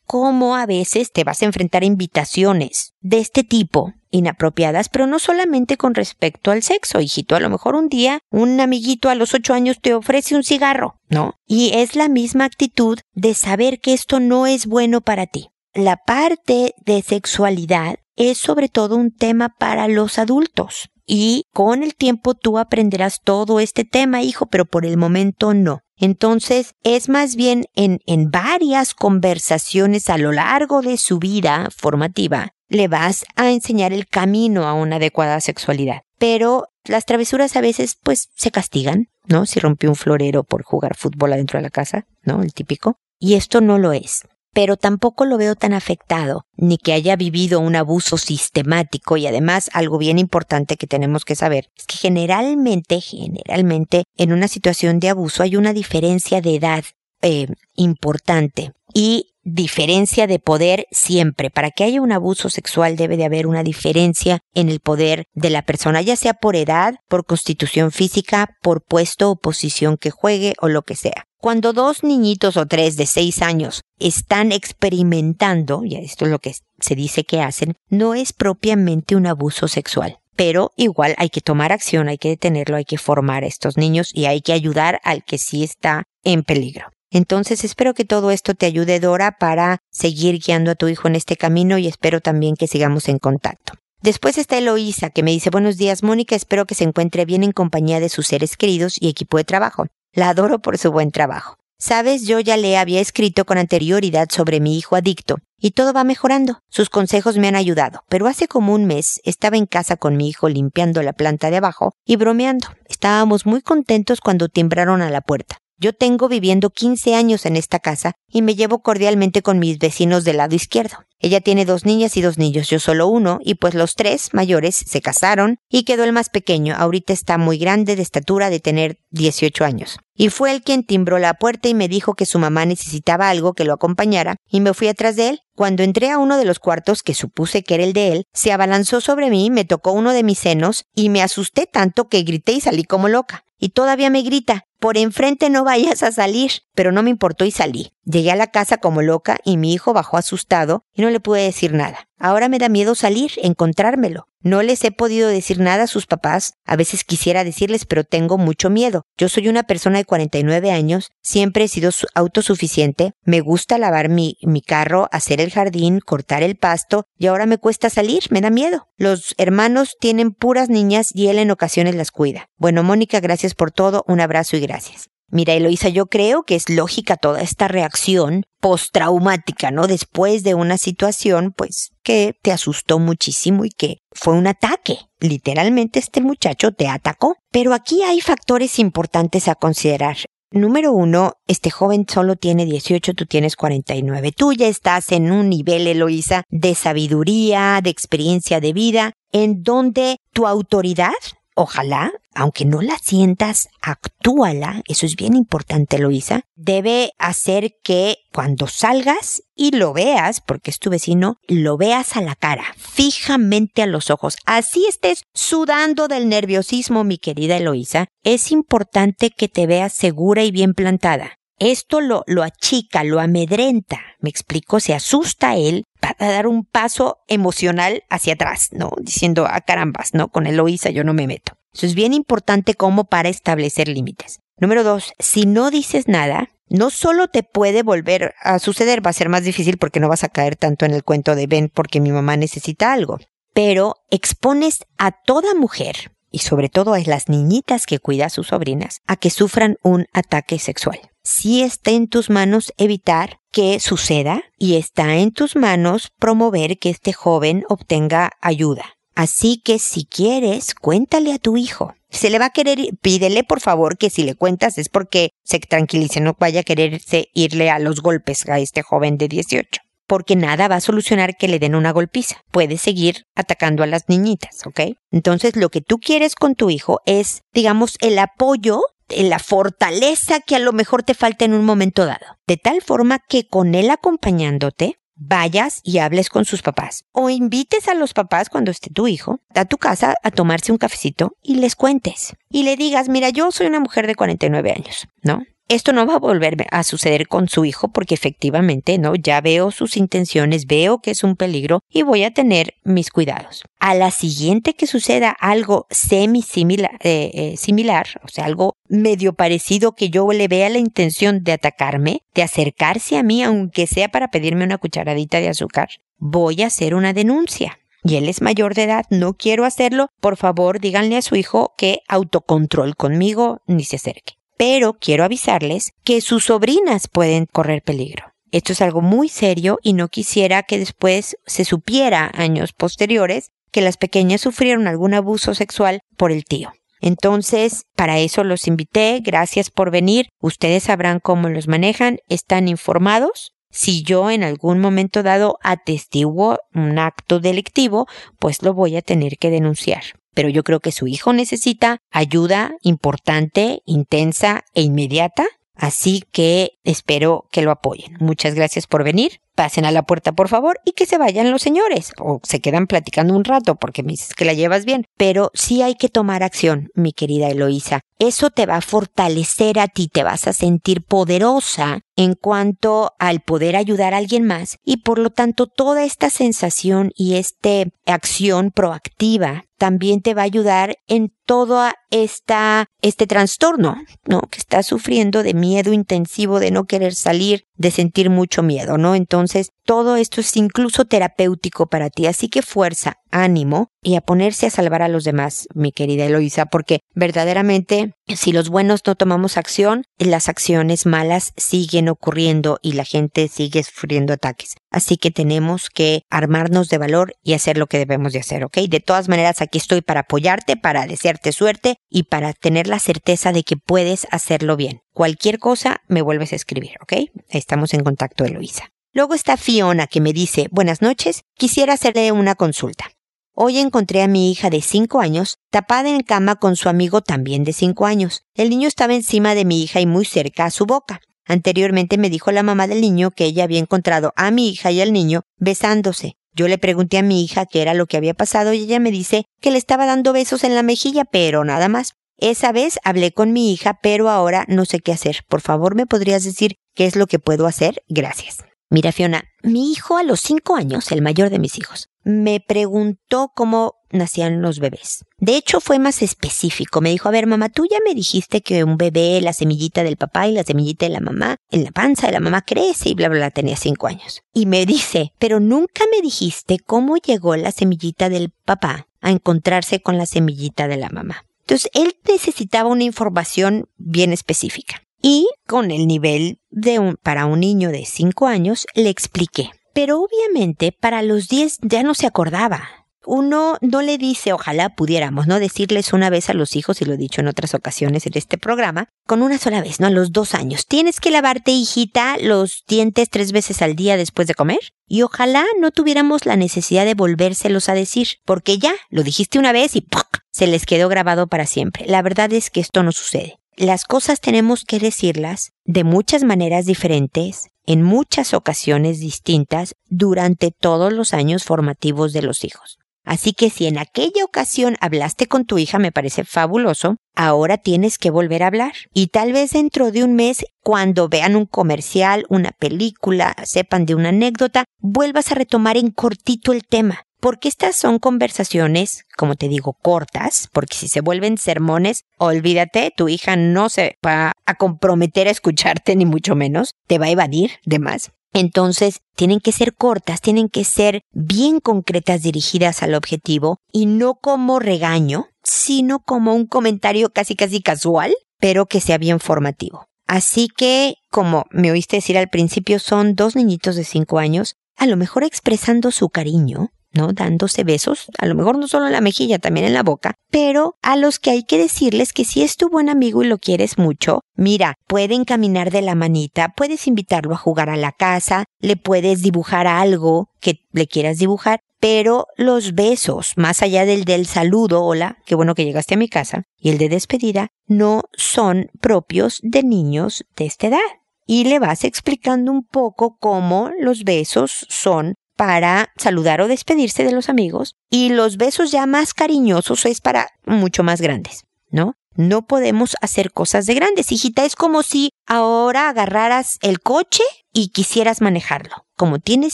cómo 0.08 0.56
a 0.56 0.66
veces 0.66 1.12
te 1.12 1.24
vas 1.24 1.42
a 1.42 1.46
enfrentar 1.46 1.84
a 1.84 1.86
invitaciones 1.86 2.94
de 3.02 3.20
este 3.20 3.44
tipo 3.44 3.94
inapropiadas, 4.10 4.90
pero 4.90 5.06
no 5.06 5.20
solamente 5.20 5.78
con 5.78 5.94
respecto 5.94 6.50
al 6.50 6.64
sexo, 6.64 7.02
hijito. 7.02 7.36
A 7.36 7.40
lo 7.40 7.50
mejor 7.50 7.76
un 7.76 7.90
día 7.90 8.20
un 8.32 8.60
amiguito 8.60 9.10
a 9.10 9.16
los 9.16 9.34
ocho 9.34 9.54
años 9.54 9.78
te 9.82 9.94
ofrece 9.94 10.36
un 10.36 10.44
cigarro, 10.44 10.96
¿no? 11.10 11.36
Y 11.46 11.72
es 11.76 11.96
la 11.96 12.08
misma 12.08 12.46
actitud 12.46 12.98
de 13.14 13.34
saber 13.34 13.80
que 13.80 13.94
esto 13.94 14.20
no 14.20 14.48
es 14.48 14.66
bueno 14.66 15.02
para 15.02 15.28
ti. 15.28 15.50
La 15.74 15.98
parte 15.98 16.74
de 16.86 17.02
sexualidad 17.02 18.00
es 18.16 18.38
sobre 18.38 18.70
todo 18.70 18.96
un 18.96 19.12
tema 19.12 19.50
para 19.60 19.88
los 19.88 20.18
adultos. 20.18 20.90
Y 21.06 21.46
con 21.54 21.84
el 21.84 21.96
tiempo 21.96 22.34
tú 22.34 22.58
aprenderás 22.58 23.22
todo 23.24 23.60
este 23.60 23.86
tema, 23.86 24.24
hijo, 24.24 24.48
pero 24.48 24.66
por 24.66 24.86
el 24.86 24.98
momento 24.98 25.54
no. 25.54 25.82
Entonces, 25.98 26.76
es 26.84 27.10
más 27.10 27.36
bien 27.36 27.66
en, 27.76 28.00
en 28.06 28.30
varias 28.30 28.94
conversaciones 28.94 30.10
a 30.10 30.18
lo 30.18 30.32
largo 30.32 30.82
de 30.82 30.98
su 30.98 31.20
vida 31.20 31.70
formativa, 31.76 32.54
le 32.70 32.88
vas 32.88 33.26
a 33.36 33.52
enseñar 33.52 33.94
el 33.94 34.08
camino 34.08 34.68
a 34.68 34.74
una 34.74 34.98
adecuada 34.98 35.40
sexualidad. 35.42 36.02
Pero 36.20 36.68
las 36.86 37.06
travesuras 37.06 37.56
a 37.56 37.62
veces, 37.62 37.98
pues, 38.02 38.30
se 38.36 38.52
castigan, 38.52 39.08
¿no? 39.26 39.46
Si 39.46 39.60
rompió 39.60 39.90
un 39.90 39.96
florero 39.96 40.44
por 40.44 40.64
jugar 40.64 40.96
fútbol 40.96 41.34
adentro 41.34 41.58
de 41.58 41.64
la 41.64 41.70
casa, 41.70 42.06
¿no? 42.24 42.42
El 42.42 42.54
típico. 42.54 43.00
Y 43.20 43.34
esto 43.34 43.62
no 43.62 43.78
lo 43.78 43.94
es. 43.94 44.24
Pero 44.58 44.76
tampoco 44.76 45.26
lo 45.26 45.38
veo 45.38 45.54
tan 45.54 45.76
afectado, 45.76 46.48
ni 46.56 46.80
que 46.80 46.94
haya 46.94 47.16
vivido 47.16 47.60
un 47.60 47.76
abuso 47.76 48.18
sistemático 48.18 49.16
y 49.16 49.28
además 49.28 49.70
algo 49.72 50.00
bien 50.00 50.18
importante 50.18 50.78
que 50.78 50.88
tenemos 50.88 51.26
que 51.26 51.36
saber 51.36 51.70
es 51.78 51.86
que 51.86 51.98
generalmente, 51.98 53.00
generalmente 53.00 54.06
en 54.18 54.34
una 54.34 54.48
situación 54.48 55.00
de 55.00 55.10
abuso 55.10 55.44
hay 55.44 55.58
una 55.58 55.74
diferencia 55.74 56.42
de 56.42 56.56
edad 56.56 56.84
eh, 57.22 57.46
importante 57.76 58.72
y 58.96 59.36
diferencia 59.44 60.26
de 60.26 60.40
poder 60.40 60.88
siempre. 60.90 61.52
Para 61.52 61.70
que 61.70 61.84
haya 61.84 62.02
un 62.02 62.12
abuso 62.12 62.50
sexual 62.50 62.96
debe 62.96 63.16
de 63.16 63.26
haber 63.26 63.46
una 63.46 63.62
diferencia 63.62 64.40
en 64.56 64.70
el 64.70 64.80
poder 64.80 65.26
de 65.36 65.52
la 65.52 65.62
persona, 65.62 66.02
ya 66.02 66.16
sea 66.16 66.34
por 66.34 66.56
edad, 66.56 66.96
por 67.08 67.26
constitución 67.28 67.92
física, 67.92 68.58
por 68.64 68.84
puesto 68.84 69.30
o 69.30 69.36
posición 69.36 69.98
que 69.98 70.10
juegue 70.10 70.56
o 70.60 70.68
lo 70.68 70.82
que 70.82 70.96
sea. 70.96 71.27
Cuando 71.40 71.72
dos 71.72 72.04
niñitos 72.04 72.58
o 72.58 72.66
tres 72.66 72.98
de 72.98 73.06
seis 73.06 73.44
años 73.44 73.82
están 74.00 74.52
experimentando, 74.52 75.86
y 75.86 75.96
esto 75.96 76.26
es 76.26 76.32
lo 76.32 76.40
que 76.40 76.56
se 76.80 76.96
dice 76.96 77.26
que 77.26 77.42
hacen, 77.42 77.76
no 77.90 78.16
es 78.16 78.34
propiamente 78.34 79.16
un 79.16 79.28
abuso 79.28 79.68
sexual. 79.68 80.18
Pero 80.36 80.72
igual 80.78 81.14
hay 81.18 81.30
que 81.30 81.42
tomar 81.42 81.72
acción, 81.72 82.10
hay 82.10 82.18
que 82.18 82.30
detenerlo, 82.30 82.76
hay 82.76 82.86
que 82.86 82.98
formar 82.98 83.44
a 83.44 83.48
estos 83.48 83.78
niños 83.78 84.12
y 84.14 84.26
hay 84.26 84.42
que 84.42 84.54
ayudar 84.54 85.00
al 85.04 85.24
que 85.24 85.38
sí 85.38 85.64
está 85.64 86.04
en 86.24 86.44
peligro. 86.44 86.88
Entonces 87.12 87.64
espero 87.64 87.94
que 87.94 88.06
todo 88.06 88.32
esto 88.32 88.56
te 88.56 88.66
ayude, 88.66 89.00
Dora, 89.00 89.38
para 89.38 89.80
seguir 89.92 90.40
guiando 90.40 90.72
a 90.72 90.76
tu 90.76 90.88
hijo 90.88 91.08
en 91.08 91.16
este 91.16 91.38
camino 91.38 91.78
y 91.78 91.88
espero 91.88 92.20
también 92.20 92.56
que 92.56 92.68
sigamos 92.68 93.10
en 93.10 93.20
contacto. 93.20 93.74
Después 94.02 94.38
está 94.38 94.58
Eloísa, 94.58 95.10
que 95.10 95.24
me 95.24 95.32
dice 95.32 95.50
buenos 95.50 95.78
días, 95.78 96.04
Mónica, 96.04 96.36
espero 96.36 96.66
que 96.66 96.76
se 96.76 96.84
encuentre 96.84 97.26
bien 97.26 97.44
en 97.44 97.52
compañía 97.52 98.00
de 98.00 98.10
sus 98.10 98.28
seres 98.28 98.56
queridos 98.56 98.96
y 99.00 99.10
equipo 99.10 99.38
de 99.38 99.44
trabajo. 99.44 99.88
La 100.18 100.30
adoro 100.30 100.58
por 100.58 100.80
su 100.80 100.92
buen 100.92 101.12
trabajo. 101.12 101.58
Sabes, 101.78 102.26
yo 102.26 102.40
ya 102.40 102.58
le 102.58 102.76
había 102.80 103.02
escrito 103.02 103.46
con 103.46 103.60
anterioridad 103.60 104.30
sobre 104.32 104.60
mi 104.60 104.76
hijo 104.76 104.96
adicto, 104.96 105.38
y 105.60 105.72
todo 105.72 105.94
va 105.94 106.04
mejorando. 106.04 106.58
Sus 106.72 106.90
consejos 106.90 107.38
me 107.38 107.48
han 107.48 107.56
ayudado, 107.56 108.00
pero 108.10 108.26
hace 108.26 108.48
como 108.48 108.74
un 108.74 108.86
mes 108.86 109.22
estaba 109.26 109.58
en 109.58 109.68
casa 109.68 109.96
con 109.96 110.18
mi 110.18 110.28
hijo 110.28 110.50
limpiando 110.50 111.04
la 111.04 111.14
planta 111.14 111.52
de 111.52 111.58
abajo 111.58 111.92
y 112.04 112.16
bromeando. 112.16 112.68
Estábamos 112.90 113.46
muy 113.46 113.62
contentos 113.62 114.20
cuando 114.20 114.50
timbraron 114.50 115.04
a 115.04 115.12
la 115.12 115.22
puerta. 115.22 115.60
Yo 115.80 115.94
tengo 115.94 116.28
viviendo 116.28 116.72
15 116.72 117.14
años 117.14 117.46
en 117.46 117.56
esta 117.56 117.78
casa 117.78 118.14
y 118.28 118.42
me 118.42 118.56
llevo 118.56 118.82
cordialmente 118.82 119.44
con 119.44 119.60
mis 119.60 119.78
vecinos 119.78 120.24
del 120.24 120.38
lado 120.38 120.56
izquierdo. 120.56 120.98
Ella 121.20 121.40
tiene 121.40 121.66
dos 121.66 121.86
niñas 121.86 122.18
y 122.18 122.22
dos 122.22 122.40
niños, 122.40 122.68
yo 122.70 122.80
solo 122.80 123.08
uno, 123.08 123.40
y 123.44 123.56
pues 123.56 123.76
los 123.76 123.94
tres 123.94 124.34
mayores 124.34 124.76
se 124.76 125.02
casaron 125.02 125.58
y 125.70 125.84
quedó 125.84 126.04
el 126.04 126.14
más 126.14 126.30
pequeño. 126.30 126.76
Ahorita 126.76 127.14
está 127.14 127.38
muy 127.38 127.60
grande 127.60 127.96
de 127.96 128.02
estatura 128.02 128.50
de 128.50 128.60
tener 128.60 128.98
18 129.12 129.66
años. 129.66 129.98
Y 130.16 130.30
fue 130.30 130.52
él 130.52 130.64
quien 130.64 130.84
timbró 130.84 131.20
la 131.20 131.36
puerta 131.36 131.70
y 131.70 131.76
me 131.76 131.88
dijo 131.88 132.16
que 132.16 132.26
su 132.26 132.40
mamá 132.40 132.66
necesitaba 132.66 133.30
algo 133.30 133.54
que 133.54 133.64
lo 133.64 133.74
acompañara, 133.74 134.36
y 134.50 134.62
me 134.62 134.74
fui 134.74 134.88
atrás 134.88 135.16
de 135.16 135.30
él. 135.30 135.40
Cuando 135.56 135.84
entré 135.84 136.10
a 136.10 136.18
uno 136.18 136.38
de 136.38 136.46
los 136.46 136.58
cuartos, 136.58 137.04
que 137.04 137.14
supuse 137.14 137.64
que 137.64 137.76
era 137.76 137.84
el 137.84 137.94
de 137.94 138.14
él, 138.14 138.24
se 138.34 138.52
abalanzó 138.52 139.02
sobre 139.02 139.30
mí, 139.30 139.50
me 139.52 139.66
tocó 139.66 139.92
uno 139.92 140.12
de 140.14 140.24
mis 140.24 140.40
senos, 140.40 140.86
y 140.96 141.10
me 141.10 141.22
asusté 141.22 141.68
tanto 141.68 142.10
que 142.10 142.24
grité 142.24 142.54
y 142.54 142.62
salí 142.62 142.84
como 142.84 143.10
loca. 143.10 143.44
Y 143.60 143.70
todavía 143.70 144.12
me 144.12 144.22
grita, 144.22 144.66
por 144.80 144.98
enfrente 144.98 145.50
no 145.50 145.64
vayas 145.64 146.04
a 146.04 146.12
salir, 146.12 146.52
pero 146.76 146.92
no 146.92 147.04
me 147.04 147.10
importó 147.10 147.46
y 147.46 147.52
salí. 147.52 147.94
Llegué 148.06 148.32
a 148.32 148.36
la 148.36 148.48
casa 148.48 148.78
como 148.78 149.02
loca 149.02 149.38
y 149.44 149.58
mi 149.58 149.74
hijo 149.74 149.94
bajó 149.94 150.18
asustado 150.18 150.86
y 150.94 151.02
no 151.02 151.10
le 151.10 151.20
pude 151.20 151.42
decir 151.42 151.74
nada. 151.74 152.08
Ahora 152.20 152.50
me 152.50 152.58
da 152.58 152.70
miedo 152.70 152.96
salir, 152.96 153.32
encontrármelo. 153.38 154.28
No 154.42 154.62
les 154.62 154.84
he 154.84 154.92
podido 154.92 155.28
decir 155.28 155.60
nada 155.60 155.84
a 155.84 155.88
sus 155.88 156.06
papás. 156.06 156.54
A 156.66 156.76
veces 156.76 157.04
quisiera 157.04 157.44
decirles, 157.44 157.86
pero 157.86 158.04
tengo 158.04 158.38
mucho 158.38 158.70
miedo. 158.70 159.04
Yo 159.18 159.30
soy 159.30 159.50
una 159.50 159.64
persona 159.64 159.98
de 159.98 160.06
49 160.06 160.72
años, 160.72 161.10
siempre 161.22 161.66
he 161.66 161.68
sido 161.68 161.92
autosuficiente, 162.16 163.12
me 163.24 163.42
gusta 163.42 163.78
lavar 163.78 164.10
mi, 164.10 164.38
mi 164.42 164.62
carro, 164.62 165.10
hacer 165.12 165.42
el 165.42 165.52
jardín, 165.52 166.00
cortar 166.00 166.44
el 166.44 166.56
pasto, 166.56 167.06
y 167.18 167.28
ahora 167.28 167.46
me 167.46 167.58
cuesta 167.58 167.90
salir, 167.90 168.24
me 168.30 168.42
da 168.42 168.50
miedo. 168.50 168.88
Los 168.96 169.36
hermanos 169.38 169.96
tienen 170.00 170.32
puras 170.32 170.70
niñas 170.70 171.10
y 171.14 171.28
él 171.28 171.40
en 171.40 171.52
ocasiones 171.52 171.96
las 171.96 172.12
cuida. 172.12 172.48
Bueno, 172.58 172.84
Mónica, 172.84 173.20
gracias 173.20 173.54
por 173.54 173.72
todo, 173.72 174.06
un 174.08 174.22
abrazo 174.22 174.56
y 174.56 174.62
gracias. 174.68 175.08
Mira, 175.30 175.54
Eloisa, 175.54 175.90
yo 175.90 176.06
creo 176.06 176.44
que 176.44 176.56
es 176.56 176.70
lógica 176.70 177.18
toda 177.18 177.42
esta 177.42 177.68
reacción 177.68 178.44
postraumática, 178.62 179.72
¿no? 179.72 179.86
Después 179.86 180.44
de 180.44 180.54
una 180.54 180.78
situación, 180.78 181.54
pues, 181.56 181.92
que 182.02 182.34
te 182.42 182.54
asustó 182.54 182.98
muchísimo 182.98 183.66
y 183.66 183.70
que 183.70 183.98
fue 184.14 184.36
un 184.36 184.48
ataque. 184.48 185.00
Literalmente 185.20 186.00
este 186.00 186.22
muchacho 186.22 186.72
te 186.72 186.88
atacó. 186.88 187.36
Pero 187.52 187.74
aquí 187.74 188.04
hay 188.04 188.22
factores 188.22 188.80
importantes 188.80 189.50
a 189.50 189.56
considerar. 189.56 190.16
Número 190.50 190.94
uno, 190.94 191.34
este 191.46 191.72
joven 191.72 192.06
solo 192.08 192.38
tiene 192.38 192.66
18, 192.66 193.14
tú 193.14 193.26
tienes 193.26 193.58
49. 193.58 194.32
Tú 194.32 194.54
ya 194.54 194.68
estás 194.68 195.12
en 195.12 195.30
un 195.30 195.50
nivel, 195.50 195.88
Eloisa, 195.88 196.44
de 196.50 196.74
sabiduría, 196.74 197.82
de 197.84 197.90
experiencia 197.90 198.62
de 198.62 198.72
vida, 198.72 199.12
en 199.34 199.62
donde 199.62 200.18
tu 200.32 200.48
autoridad 200.48 201.12
Ojalá, 201.60 202.12
aunque 202.36 202.66
no 202.66 202.84
la 202.84 203.00
sientas, 203.00 203.70
actúala, 203.82 204.84
eso 204.88 205.08
es 205.08 205.16
bien 205.16 205.36
importante, 205.36 205.98
Luisa, 205.98 206.42
debe 206.56 207.14
hacer 207.18 207.72
que 207.84 208.18
cuando 208.32 208.68
salgas 208.68 209.42
y 209.56 209.72
lo 209.72 209.92
veas, 209.92 210.40
porque 210.40 210.70
es 210.70 210.78
tu 210.78 210.92
vecino, 210.92 211.38
lo 211.48 211.76
veas 211.76 212.16
a 212.16 212.22
la 212.22 212.36
cara, 212.36 212.64
fijamente 212.78 213.82
a 213.82 213.88
los 213.88 214.12
ojos. 214.12 214.38
Así 214.46 214.86
estés 214.88 215.24
sudando 215.34 216.08
del 216.08 216.30
nerviosismo, 216.30 217.04
mi 217.04 217.18
querida 217.18 217.58
Eloisa, 217.58 218.06
es 218.24 218.52
importante 218.52 219.32
que 219.32 219.48
te 219.48 219.66
veas 219.66 219.94
segura 219.94 220.44
y 220.44 220.52
bien 220.52 220.76
plantada. 220.76 221.37
Esto 221.60 222.02
lo, 222.02 222.24
lo 222.28 222.44
achica, 222.44 223.04
lo 223.04 223.20
amedrenta, 223.20 224.00
me 224.20 224.30
explico, 224.30 224.80
se 224.80 224.94
asusta 224.94 225.56
él 225.56 225.86
para 226.00 226.32
dar 226.32 226.46
un 226.46 226.66
paso 226.66 227.18
emocional 227.28 228.04
hacia 228.10 228.34
atrás, 228.34 228.70
¿no? 228.72 228.92
Diciendo, 229.02 229.48
ah, 229.50 229.62
carambas, 229.62 230.14
¿no? 230.14 230.28
Con 230.28 230.46
Eloísa 230.46 230.92
yo 230.92 231.04
no 231.04 231.14
me 231.14 231.26
meto. 231.26 231.54
Eso 231.74 231.88
es 231.88 231.96
bien 231.96 232.14
importante 232.14 232.76
como 232.76 233.06
para 233.06 233.30
establecer 233.30 233.88
límites. 233.88 234.40
Número 234.60 234.84
dos, 234.84 235.14
si 235.18 235.46
no 235.48 235.72
dices 235.72 236.08
nada, 236.08 236.50
no 236.70 236.92
solo 236.92 237.28
te 237.28 237.42
puede 237.42 237.82
volver 237.82 238.36
a 238.42 238.60
suceder, 238.60 239.06
va 239.06 239.10
a 239.10 239.14
ser 239.14 239.30
más 239.30 239.44
difícil 239.44 239.78
porque 239.78 240.00
no 240.00 240.10
vas 240.10 240.24
a 240.24 240.30
caer 240.30 240.56
tanto 240.56 240.86
en 240.86 240.94
el 240.94 241.04
cuento 241.04 241.34
de 241.34 241.48
ven 241.48 241.72
porque 241.74 242.02
mi 242.02 242.12
mamá 242.12 242.38
necesita 242.38 242.94
algo, 242.94 243.20
pero 243.54 243.96
expones 244.12 244.86
a 244.98 245.12
toda 245.12 245.56
mujer, 245.56 246.12
y 246.30 246.40
sobre 246.40 246.70
todo 246.70 246.94
a 246.94 247.00
las 247.00 247.30
niñitas 247.30 247.86
que 247.86 248.00
cuida 248.00 248.28
a 248.28 248.30
sus 248.30 248.48
sobrinas, 248.48 249.02
a 249.08 249.16
que 249.16 249.30
sufran 249.30 249.78
un 249.82 250.06
ataque 250.14 250.60
sexual 250.60 251.00
sí 251.28 251.62
está 251.62 251.92
en 251.92 252.08
tus 252.08 252.30
manos 252.30 252.74
evitar 252.78 253.40
que 253.52 253.80
suceda 253.80 254.44
y 254.58 254.76
está 254.76 255.18
en 255.18 255.32
tus 255.32 255.56
manos 255.56 256.12
promover 256.20 256.80
que 256.80 256.90
este 256.90 257.12
joven 257.12 257.66
obtenga 257.68 258.32
ayuda. 258.42 258.98
Así 259.14 259.62
que 259.64 259.78
si 259.78 260.06
quieres, 260.06 260.74
cuéntale 260.74 261.34
a 261.34 261.40
tu 261.40 261.58
hijo. 261.58 261.94
Se 262.10 262.30
le 262.30 262.40
va 262.40 262.46
a 262.46 262.50
querer, 262.52 262.78
pídele 263.02 263.44
por 263.44 263.60
favor 263.60 263.98
que 263.98 264.10
si 264.10 264.24
le 264.24 264.36
cuentas 264.36 264.78
es 264.78 264.88
porque 264.88 265.32
se 265.44 265.60
tranquilice, 265.60 266.22
no 266.22 266.36
vaya 266.40 266.62
a 266.62 266.64
quererse 266.64 267.28
irle 267.34 267.70
a 267.70 267.80
los 267.80 268.02
golpes 268.02 268.48
a 268.48 268.60
este 268.60 268.82
joven 268.82 269.18
de 269.18 269.28
18. 269.28 269.82
Porque 270.08 270.38
nada 270.38 270.70
va 270.70 270.76
a 270.76 270.82
solucionar 270.82 271.36
que 271.36 271.50
le 271.50 271.60
den 271.60 271.76
una 271.76 271.92
golpiza. 271.92 272.38
Puede 272.52 272.78
seguir 272.78 273.26
atacando 273.36 273.84
a 273.84 273.88
las 273.88 274.08
niñitas, 274.08 274.66
¿ok? 274.66 274.82
Entonces 275.12 275.58
lo 275.58 275.70
que 275.70 275.82
tú 275.82 275.98
quieres 275.98 276.36
con 276.36 276.56
tu 276.56 276.70
hijo 276.70 277.02
es, 277.06 277.42
digamos, 277.54 277.98
el 278.00 278.18
apoyo 278.18 278.82
la 279.10 279.40
fortaleza 279.40 280.40
que 280.40 280.56
a 280.56 280.60
lo 280.60 280.74
mejor 280.74 281.04
te 281.04 281.14
falta 281.14 281.46
en 281.46 281.54
un 281.54 281.66
momento 281.66 282.06
dado. 282.06 282.38
De 282.48 282.58
tal 282.58 282.82
forma 282.82 283.20
que 283.20 283.48
con 283.48 283.76
él 283.76 283.90
acompañándote, 283.90 285.00
vayas 285.16 285.82
y 285.84 285.98
hables 285.98 286.30
con 286.30 286.46
sus 286.46 286.62
papás. 286.62 287.04
O 287.12 287.30
invites 287.30 287.88
a 287.88 287.94
los 287.94 288.14
papás 288.14 288.50
cuando 288.50 288.72
esté 288.72 288.90
tu 288.90 289.08
hijo 289.08 289.40
a 289.56 289.66
tu 289.66 289.78
casa 289.78 290.16
a 290.24 290.32
tomarse 290.32 290.72
un 290.72 290.78
cafecito 290.78 291.34
y 291.42 291.56
les 291.56 291.76
cuentes. 291.76 292.36
Y 292.50 292.64
le 292.64 292.76
digas, 292.76 293.10
mira, 293.10 293.30
yo 293.30 293.52
soy 293.52 293.68
una 293.68 293.80
mujer 293.80 294.08
de 294.08 294.16
49 294.16 294.72
años, 294.72 295.08
¿no? 295.24 295.44
Esto 295.70 295.92
no 295.92 296.06
va 296.06 296.16
a 296.16 296.20
volver 296.20 296.66
a 296.72 296.84
suceder 296.84 297.28
con 297.28 297.50
su 297.50 297.66
hijo 297.66 297.90
porque 297.90 298.16
efectivamente, 298.16 298.98
¿no? 298.98 299.16
Ya 299.16 299.42
veo 299.42 299.72
sus 299.72 299.98
intenciones, 299.98 300.66
veo 300.66 301.00
que 301.00 301.12
es 301.12 301.26
un 301.26 301.36
peligro 301.36 301.82
y 301.90 302.04
voy 302.04 302.24
a 302.24 302.32
tener 302.32 302.76
mis 302.86 303.10
cuidados. 303.10 303.64
A 303.80 303.94
la 303.94 304.12
siguiente 304.12 304.76
que 304.76 304.88
suceda 304.88 305.30
algo 305.30 305.86
semi 305.90 306.42
similar, 306.42 306.98
eh, 307.04 307.32
eh, 307.34 307.58
similar, 307.58 308.08
o 308.24 308.30
sea, 308.30 308.46
algo 308.46 308.78
medio 308.88 309.34
parecido 309.34 309.92
que 309.92 310.10
yo 310.10 310.32
le 310.32 310.48
vea 310.48 310.70
la 310.70 310.78
intención 310.78 311.44
de 311.44 311.52
atacarme, 311.52 312.22
de 312.34 312.44
acercarse 312.44 313.18
a 313.18 313.24
mí, 313.24 313.44
aunque 313.44 313.88
sea 313.88 314.08
para 314.08 314.30
pedirme 314.30 314.64
una 314.64 314.78
cucharadita 314.78 315.42
de 315.42 315.50
azúcar, 315.50 315.90
voy 316.18 316.62
a 316.62 316.68
hacer 316.68 316.96
una 316.96 317.12
denuncia 317.12 317.78
y 318.04 318.16
él 318.16 318.30
es 318.30 318.42
mayor 318.42 318.74
de 318.74 318.84
edad, 318.84 319.06
no 319.10 319.34
quiero 319.34 319.66
hacerlo, 319.66 320.08
por 320.22 320.38
favor 320.38 320.80
díganle 320.80 321.18
a 321.18 321.22
su 321.22 321.36
hijo 321.36 321.74
que 321.78 322.00
autocontrol 322.08 322.96
conmigo 322.96 323.60
ni 323.68 323.84
se 323.84 323.98
acerque 323.98 324.38
pero 324.58 324.94
quiero 324.94 325.24
avisarles 325.24 325.92
que 326.04 326.22
sus 326.22 326.46
sobrinas 326.46 327.08
pueden 327.08 327.46
correr 327.46 327.82
peligro. 327.82 328.34
Esto 328.52 328.74
es 328.74 328.82
algo 328.82 329.02
muy 329.02 329.30
serio 329.30 329.78
y 329.84 329.94
no 329.94 330.08
quisiera 330.08 330.64
que 330.64 330.80
después 330.80 331.38
se 331.46 331.66
supiera 331.66 332.32
años 332.34 332.74
posteriores 332.74 333.52
que 333.72 333.82
las 333.82 333.98
pequeñas 333.98 334.42
sufrieron 334.42 334.88
algún 334.88 335.14
abuso 335.14 335.54
sexual 335.54 336.00
por 336.16 336.32
el 336.32 336.46
tío. 336.46 336.72
Entonces, 337.00 337.84
para 337.96 338.20
eso 338.20 338.44
los 338.44 338.68
invité, 338.68 339.20
gracias 339.24 339.70
por 339.70 339.92
venir, 339.92 340.30
ustedes 340.42 340.84
sabrán 340.84 341.20
cómo 341.20 341.50
los 341.50 341.68
manejan, 341.68 342.20
están 342.28 342.68
informados. 342.68 343.54
si 343.70 344.02
yo 344.02 344.32
en 344.32 344.44
algún 344.44 344.80
momento 344.80 345.24
dado 345.24 345.60
atestiguo 345.62 346.58
un 346.74 346.98
acto 346.98 347.40
delictivo, 347.40 348.08
pues 348.40 348.64
lo 348.64 348.74
voy 348.74 348.96
a 348.96 349.02
tener 349.02 349.38
que 349.38 349.52
denunciar. 349.52 350.04
Pero 350.38 350.50
yo 350.50 350.64
creo 350.64 350.80
que 350.80 350.92
su 350.92 351.08
hijo 351.08 351.34
necesita 351.34 351.98
ayuda 352.12 352.76
importante, 352.84 353.82
intensa 353.88 354.64
e 354.76 354.84
inmediata 354.84 355.48
Así 355.78 356.24
que 356.32 356.80
espero 356.84 357.48
que 357.52 357.62
lo 357.62 357.72
apoyen. 357.72 358.18
Muchas 358.20 358.56
gracias 358.56 358.88
por 358.88 359.04
venir. 359.04 359.40
Pasen 359.58 359.86
a 359.86 359.92
la 359.92 360.04
puerta, 360.04 360.34
por 360.34 360.50
favor, 360.50 360.80
y 360.86 360.92
que 360.92 361.08
se 361.08 361.18
vayan 361.18 361.50
los 361.50 361.64
señores. 361.64 362.12
O 362.20 362.40
se 362.44 362.60
quedan 362.60 362.86
platicando 362.86 363.34
un 363.34 363.44
rato 363.44 363.74
porque 363.74 364.04
me 364.04 364.12
dices 364.12 364.36
que 364.36 364.46
la 364.46 364.54
llevas 364.54 364.86
bien. 364.86 365.06
Pero 365.18 365.50
sí 365.56 365.82
hay 365.82 365.96
que 365.96 366.10
tomar 366.10 366.44
acción, 366.44 366.90
mi 366.94 367.12
querida 367.12 367.50
Eloísa. 367.50 368.02
Eso 368.20 368.52
te 368.52 368.68
va 368.68 368.76
a 368.76 368.82
fortalecer 368.82 369.80
a 369.80 369.88
ti, 369.88 370.10
te 370.10 370.22
vas 370.22 370.48
a 370.48 370.54
sentir 370.54 371.02
poderosa 371.02 372.02
en 372.16 372.34
cuanto 372.34 373.14
al 373.20 373.42
poder 373.42 373.76
ayudar 373.76 374.14
a 374.14 374.18
alguien 374.18 374.46
más 374.46 374.78
y 374.84 374.98
por 374.98 375.20
lo 375.20 375.30
tanto 375.30 375.68
toda 375.68 376.04
esta 376.04 376.30
sensación 376.30 377.12
y 377.16 377.36
esta 377.36 377.70
acción 378.06 378.72
proactiva 378.72 379.66
también 379.78 380.22
te 380.22 380.34
va 380.34 380.42
a 380.42 380.46
ayudar 380.46 380.96
en 381.08 381.32
todo 381.46 381.88
esta, 382.10 382.88
este 383.02 383.28
trastorno, 383.28 383.98
¿no? 384.26 384.42
Que 384.42 384.58
estás 384.58 384.88
sufriendo 384.88 385.44
de 385.44 385.54
miedo 385.54 385.94
intensivo, 385.94 386.60
de 386.60 386.72
no 386.72 386.86
querer 386.86 387.14
salir, 387.14 387.66
de 387.76 387.92
sentir 387.92 388.32
mucho 388.32 388.64
miedo, 388.64 388.98
¿no? 388.98 389.14
Entonces, 389.14 389.47
todo 389.86 390.16
esto 390.16 390.42
es 390.42 390.56
incluso 390.58 391.06
terapéutico 391.06 391.88
para 391.88 392.10
ti, 392.10 392.28
así 392.28 392.50
que 392.50 392.62
fuerza, 392.62 393.18
ánimo 393.32 393.90
y 394.02 394.16
a 394.16 394.22
ponerse 394.22 394.68
a 394.68 394.70
salvar 394.70 395.02
a 395.02 395.08
los 395.08 395.24
demás, 395.24 395.68
mi 395.74 395.92
querida 395.92 396.26
Eloisa, 396.26 396.66
porque 396.66 397.00
verdaderamente 397.14 398.14
si 398.28 398.52
los 398.52 398.70
buenos 398.70 399.02
no 399.06 399.16
tomamos 399.16 399.58
acción, 399.58 400.04
las 400.18 400.50
acciones 400.50 401.06
malas 401.06 401.54
siguen 401.56 402.10
ocurriendo 402.10 402.80
y 402.82 402.94
la 402.94 403.06
gente 403.06 403.48
sigue 403.48 403.84
sufriendo 403.84 404.34
ataques. 404.34 404.76
Así 404.92 405.18
que 405.18 405.32
tenemos 405.32 405.90
que 405.90 406.24
armarnos 406.30 406.90
de 406.90 406.98
valor 406.98 407.34
y 407.44 407.54
hacer 407.54 407.78
lo 407.78 407.88
que 407.88 407.98
debemos 407.98 408.34
de 408.34 408.40
hacer, 408.40 408.64
¿ok? 408.64 408.78
De 408.90 409.00
todas 409.00 409.30
maneras, 409.30 409.62
aquí 409.62 409.78
estoy 409.78 410.02
para 410.02 410.22
apoyarte, 410.22 410.78
para 410.78 411.06
desearte 411.08 411.52
suerte 411.52 411.98
y 412.10 412.24
para 412.24 412.54
tener 412.54 412.88
la 412.88 413.00
certeza 413.00 413.52
de 413.52 413.64
que 413.64 413.78
puedes 413.78 414.28
hacerlo 414.32 414.76
bien. 414.76 415.02
Cualquier 415.14 415.60
cosa, 415.60 416.02
me 416.08 416.22
vuelves 416.22 416.54
a 416.54 416.58
escribir, 416.58 416.92
¿ok? 417.02 417.30
Estamos 417.50 417.94
en 417.94 418.04
contacto, 418.04 418.46
Eloisa. 418.46 418.92
Luego 419.14 419.34
está 419.34 419.58
Fiona 419.58 420.08
que 420.08 420.22
me 420.22 420.34
dice, 420.34 420.68
buenas 420.72 421.02
noches, 421.02 421.42
quisiera 421.56 421.94
hacerle 421.94 422.32
una 422.32 422.56
consulta. 422.56 423.06
Hoy 423.54 423.80
encontré 423.80 424.22
a 424.22 424.28
mi 424.28 424.52
hija 424.52 424.70
de 424.70 424.82
5 424.82 425.20
años 425.20 425.58
tapada 425.72 426.10
en 426.10 426.22
cama 426.22 426.58
con 426.58 426.76
su 426.76 426.90
amigo 426.90 427.22
también 427.22 427.64
de 427.64 427.74
5 427.74 428.06
años. 428.06 428.44
El 428.54 428.70
niño 428.70 428.88
estaba 428.88 429.16
encima 429.16 429.56
de 429.56 429.66
mi 429.66 429.82
hija 429.82 430.00
y 430.00 430.06
muy 430.06 430.26
cerca 430.26 430.66
a 430.66 430.72
su 430.72 430.86
boca. 430.86 431.22
Anteriormente 431.46 432.20
me 432.20 432.30
dijo 432.30 432.52
la 432.52 432.62
mamá 432.62 432.86
del 432.88 433.02
niño 433.02 433.32
que 433.32 433.46
ella 433.46 433.64
había 433.64 433.80
encontrado 433.80 434.34
a 434.36 434.52
mi 434.52 434.70
hija 434.70 434.92
y 434.92 435.02
al 435.02 435.14
niño 435.14 435.42
besándose. 435.56 436.36
Yo 436.54 436.68
le 436.68 436.78
pregunté 436.78 437.18
a 437.18 437.24
mi 437.24 437.44
hija 437.44 437.66
qué 437.66 437.82
era 437.82 437.94
lo 437.94 438.06
que 438.06 438.18
había 438.18 438.34
pasado 438.34 438.74
y 438.74 438.82
ella 438.82 439.00
me 439.00 439.12
dice 439.12 439.46
que 439.62 439.72
le 439.72 439.80
estaba 439.80 440.06
dando 440.06 440.34
besos 440.34 440.64
en 440.64 440.76
la 440.76 440.84
mejilla, 440.84 441.24
pero 441.26 441.64
nada 441.64 441.88
más. 441.88 442.14
Esa 442.38 442.72
vez 442.72 443.00
hablé 443.04 443.32
con 443.32 443.54
mi 443.54 443.74
hija, 443.74 443.98
pero 444.04 444.30
ahora 444.30 444.66
no 444.68 444.86
sé 444.86 445.00
qué 445.00 445.12
hacer. 445.14 445.40
Por 445.48 445.62
favor, 445.62 445.96
¿me 445.96 446.06
podrías 446.06 446.44
decir 446.44 446.76
qué 446.94 447.08
es 447.08 447.16
lo 447.16 447.26
que 447.26 447.40
puedo 447.40 447.66
hacer? 447.66 448.04
Gracias. 448.08 448.67
Mira, 448.90 449.12
Fiona, 449.12 449.44
mi 449.64 449.92
hijo 449.92 450.18
a 450.18 450.24
los 450.24 450.40
cinco 450.40 450.76
años, 450.76 451.12
el 451.12 451.22
mayor 451.22 451.50
de 451.50 451.60
mis 451.60 451.78
hijos, 451.78 452.10
me 452.24 452.62
preguntó 452.62 453.52
cómo 453.54 453.96
nacían 454.12 454.62
los 454.62 454.80
bebés. 454.80 455.26
De 455.40 455.58
hecho, 455.58 455.82
fue 455.82 456.00
más 456.00 456.22
específico. 456.22 457.02
Me 457.02 457.10
dijo, 457.10 457.28
a 457.28 457.32
ver, 457.32 457.48
mamá, 457.48 457.68
tú 457.68 457.86
ya 457.90 457.98
me 458.06 458.14
dijiste 458.14 458.62
que 458.62 458.86
un 458.86 458.96
bebé, 458.96 459.42
la 459.42 459.52
semillita 459.52 460.04
del 460.04 460.16
papá 460.16 460.48
y 460.48 460.54
la 460.54 460.64
semillita 460.64 461.06
de 461.06 461.12
la 461.12 461.20
mamá, 461.20 461.58
en 461.70 461.84
la 461.84 461.92
panza 461.92 462.28
de 462.28 462.34
la 462.34 462.40
mamá 462.40 462.62
crece 462.62 463.10
y 463.10 463.14
bla, 463.14 463.28
bla, 463.28 463.40
bla, 463.40 463.52
tenía 463.52 463.76
cinco 463.76 464.08
años. 464.08 464.42
Y 464.54 464.66
me 464.66 464.86
dice, 464.86 465.34
pero 465.38 465.60
nunca 465.60 466.06
me 466.12 466.22
dijiste 466.22 466.80
cómo 466.80 467.18
llegó 467.18 467.56
la 467.58 467.72
semillita 467.72 468.30
del 468.30 468.52
papá 468.66 469.08
a 469.20 469.32
encontrarse 469.32 470.02
con 470.02 470.18
la 470.18 470.26
semillita 470.26 470.88
de 470.88 470.98
la 470.98 471.10
mamá. 471.10 471.44
Entonces, 471.62 471.92
él 471.94 472.16
necesitaba 472.26 472.90
una 472.90 473.04
información 473.04 473.90
bien 473.98 474.32
específica. 474.32 475.02
Y 475.22 475.48
con 475.66 475.92
el 475.92 476.08
nivel 476.08 476.60
de 476.70 477.00
un, 477.00 477.18
para 477.22 477.46
un 477.46 477.60
niño 477.60 477.90
de 477.90 478.06
5 478.06 478.48
años 478.48 478.86
le 478.94 479.10
expliqué. 479.10 479.72
Pero 479.94 480.22
obviamente 480.22 480.92
para 480.92 481.22
los 481.22 481.48
10 481.48 481.80
ya 481.82 482.04
no 482.04 482.14
se 482.14 482.28
acordaba. 482.28 482.88
Uno 483.26 483.78
no 483.82 484.02
le 484.02 484.18
dice, 484.18 484.54
ojalá 484.54 484.96
pudiéramos, 484.96 485.48
¿no? 485.48 485.60
Decirles 485.60 486.14
una 486.14 486.30
vez 486.30 486.50
a 486.50 486.54
los 486.54 486.78
hijos, 486.78 487.02
y 487.02 487.06
lo 487.06 487.16
he 487.16 487.18
dicho 487.18 487.42
en 487.42 487.50
otras 487.50 487.74
ocasiones 487.74 488.26
en 488.26 488.38
este 488.38 488.58
programa, 488.58 489.10
con 489.26 489.42
una 489.42 489.58
sola 489.58 489.82
vez, 489.82 490.00
¿no? 490.00 490.08
A 490.08 490.12
los 490.12 490.32
dos 490.32 490.54
años. 490.54 490.86
Tienes 490.86 491.20
que 491.20 491.30
lavarte, 491.30 491.72
hijita, 491.72 492.38
los 492.40 492.86
dientes 492.88 493.30
tres 493.30 493.52
veces 493.52 493.82
al 493.82 493.98
día 493.98 494.16
después 494.16 494.48
de 494.48 494.56
comer. 494.56 494.80
Y 495.08 495.24
ojalá 495.24 495.66
no 495.78 495.92
tuviéramos 495.92 496.46
la 496.46 496.56
necesidad 496.56 497.04
de 497.04 497.16
volvérselos 497.16 497.90
a 497.90 497.96
decir, 497.96 498.28
porque 498.46 498.78
ya 498.78 498.94
lo 499.10 499.24
dijiste 499.24 499.60
una 499.60 499.74
vez 499.74 499.98
y 499.98 500.02
¡puc! 500.02 500.40
se 500.52 500.68
les 500.68 500.86
quedó 500.86 501.10
grabado 501.10 501.48
para 501.48 501.66
siempre. 501.66 502.06
La 502.08 502.22
verdad 502.22 502.54
es 502.54 502.70
que 502.70 502.80
esto 502.80 503.04
no 503.04 503.12
sucede 503.12 503.60
las 503.78 504.06
cosas 504.06 504.42
tenemos 504.42 504.84
que 504.84 505.00
decirlas 505.00 505.72
de 505.86 506.04
muchas 506.04 506.44
maneras 506.44 506.86
diferentes, 506.86 507.68
en 507.86 508.02
muchas 508.02 508.54
ocasiones 508.54 509.20
distintas, 509.20 509.94
durante 510.10 510.72
todos 510.72 511.14
los 511.14 511.34
años 511.34 511.64
formativos 511.64 512.34
de 512.34 512.42
los 512.42 512.64
hijos. 512.64 512.98
Así 513.24 513.54
que 513.54 513.70
si 513.70 513.86
en 513.86 514.00
aquella 514.00 514.46
ocasión 514.46 514.96
hablaste 515.00 515.48
con 515.48 515.66
tu 515.66 515.78
hija, 515.78 516.00
me 516.00 516.12
parece 516.12 516.44
fabuloso, 516.44 517.18
ahora 517.36 517.78
tienes 517.78 518.18
que 518.18 518.32
volver 518.32 518.64
a 518.64 518.68
hablar. 518.68 518.94
Y 519.14 519.28
tal 519.28 519.54
vez 519.54 519.72
dentro 519.72 520.12
de 520.12 520.24
un 520.24 520.34
mes, 520.34 520.66
cuando 520.82 521.30
vean 521.30 521.56
un 521.56 521.66
comercial, 521.66 522.46
una 522.50 522.72
película, 522.72 523.56
sepan 523.64 524.06
de 524.06 524.16
una 524.16 524.30
anécdota, 524.30 524.86
vuelvas 525.00 525.52
a 525.52 525.56
retomar 525.56 525.98
en 525.98 526.10
cortito 526.10 526.72
el 526.72 526.84
tema 526.86 527.27
porque 527.40 527.70
estas 527.70 527.96
son 527.96 528.20
conversaciones, 528.20 529.26
como 529.38 529.56
te 529.56 529.68
digo, 529.68 529.94
cortas, 530.02 530.70
porque 530.72 530.96
si 530.96 531.08
se 531.08 531.22
vuelven 531.22 531.58
sermones, 531.58 532.24
olvídate, 532.38 533.12
tu 533.16 533.30
hija 533.30 533.56
no 533.56 533.90
se 533.90 534.18
va 534.26 534.54
a 534.66 534.76
comprometer 534.76 535.48
a 535.48 535.52
escucharte, 535.52 536.16
ni 536.16 536.26
mucho 536.26 536.56
menos, 536.56 536.92
te 537.08 537.20
va 537.20 537.28
a 537.28 537.32
evadir 537.32 537.72
de 537.86 538.00
más. 538.00 538.32
Entonces, 538.54 539.20
tienen 539.36 539.60
que 539.60 539.72
ser 539.72 539.94
cortas, 539.94 540.42
tienen 540.42 540.70
que 540.70 540.84
ser 540.84 541.22
bien 541.32 541.80
concretas 541.80 542.42
dirigidas 542.42 543.04
al 543.04 543.14
objetivo 543.14 543.78
y 543.92 544.06
no 544.06 544.36
como 544.36 544.80
regaño, 544.80 545.50
sino 545.64 546.20
como 546.20 546.56
un 546.56 546.66
comentario 546.66 547.30
casi 547.30 547.56
casi 547.56 547.82
casual, 547.82 548.34
pero 548.60 548.86
que 548.88 549.02
sea 549.02 549.18
bien 549.18 549.40
formativo. 549.40 550.06
Así 550.28 550.70
que, 550.76 551.16
como 551.30 551.66
me 551.72 551.92
oíste 551.92 552.18
decir 552.18 552.38
al 552.38 552.50
principio, 552.50 553.00
son 553.00 553.36
dos 553.36 553.56
niñitos 553.56 553.96
de 553.96 554.04
cinco 554.04 554.40
años, 554.40 554.76
a 554.98 555.06
lo 555.06 555.16
mejor 555.18 555.44
expresando 555.44 556.12
su 556.12 556.30
cariño, 556.30 556.90
¿no? 557.18 557.34
Dándose 557.34 557.84
besos, 557.84 558.28
a 558.38 558.46
lo 558.46 558.56
mejor 558.56 558.78
no 558.78 558.88
solo 558.88 559.08
en 559.08 559.12
la 559.12 559.22
mejilla, 559.22 559.60
también 559.60 559.86
en 559.86 559.94
la 559.94 560.04
boca, 560.04 560.36
pero 560.50 560.96
a 561.02 561.18
los 561.18 561.40
que 561.40 561.50
hay 561.50 561.64
que 561.64 561.78
decirles 561.78 562.32
que 562.32 562.46
si 562.46 562.62
es 562.62 562.78
tu 562.78 562.90
buen 562.90 563.10
amigo 563.10 563.44
y 563.44 563.48
lo 563.48 563.58
quieres 563.58 563.98
mucho, 563.98 564.42
mira, 564.56 564.96
pueden 565.08 565.44
caminar 565.44 565.92
de 565.92 566.02
la 566.02 566.16
manita, 566.16 566.74
puedes 566.76 567.08
invitarlo 567.08 567.54
a 567.54 567.58
jugar 567.58 567.90
a 567.90 567.98
la 567.98 568.14
casa, 568.14 568.66
le 568.80 568.96
puedes 568.96 569.42
dibujar 569.42 569.88
algo 569.88 570.50
que 570.62 570.86
le 570.94 571.08
quieras 571.08 571.40
dibujar, 571.40 571.82
pero 572.00 572.46
los 572.56 572.94
besos, 572.94 573.54
más 573.58 573.82
allá 573.82 574.06
del 574.06 574.24
del 574.24 574.46
saludo, 574.46 575.04
hola, 575.04 575.40
qué 575.46 575.56
bueno 575.56 575.74
que 575.76 575.84
llegaste 575.84 576.14
a 576.14 576.18
mi 576.18 576.30
casa, 576.30 576.64
y 576.78 576.90
el 576.90 577.00
de 577.00 577.10
despedida, 577.10 577.70
no 577.88 578.24
son 578.34 578.92
propios 579.02 579.60
de 579.64 579.84
niños 579.84 580.46
de 580.56 580.66
esta 580.66 580.88
edad 580.88 581.00
y 581.48 581.64
le 581.64 581.80
vas 581.80 582.04
explicando 582.04 582.72
un 582.72 582.84
poco 582.84 583.38
cómo 583.40 583.90
los 584.00 584.26
besos 584.26 584.86
son 584.90 585.36
para 585.58 586.14
saludar 586.16 586.62
o 586.62 586.70
despedirse 586.70 587.26
de 587.26 587.34
los 587.34 587.50
amigos 587.50 587.96
y 588.10 588.30
los 588.30 588.56
besos 588.56 588.92
ya 588.92 589.06
más 589.06 589.34
cariñosos 589.34 590.06
es 590.06 590.22
para 590.22 590.48
mucho 590.66 591.04
más 591.04 591.20
grandes, 591.20 591.66
¿no? 591.90 592.14
No 592.36 592.68
podemos 592.68 593.16
hacer 593.20 593.52
cosas 593.52 593.88
de 593.88 593.96
grandes, 593.96 594.32
hijita. 594.32 594.64
Es 594.64 594.76
como 594.76 595.02
si 595.02 595.32
ahora 595.48 596.08
agarraras 596.08 596.78
el 596.82 597.02
coche 597.02 597.44
y 597.74 597.90
quisieras 597.90 598.42
manejarlo. 598.42 599.08
Como 599.16 599.40
tienes 599.40 599.74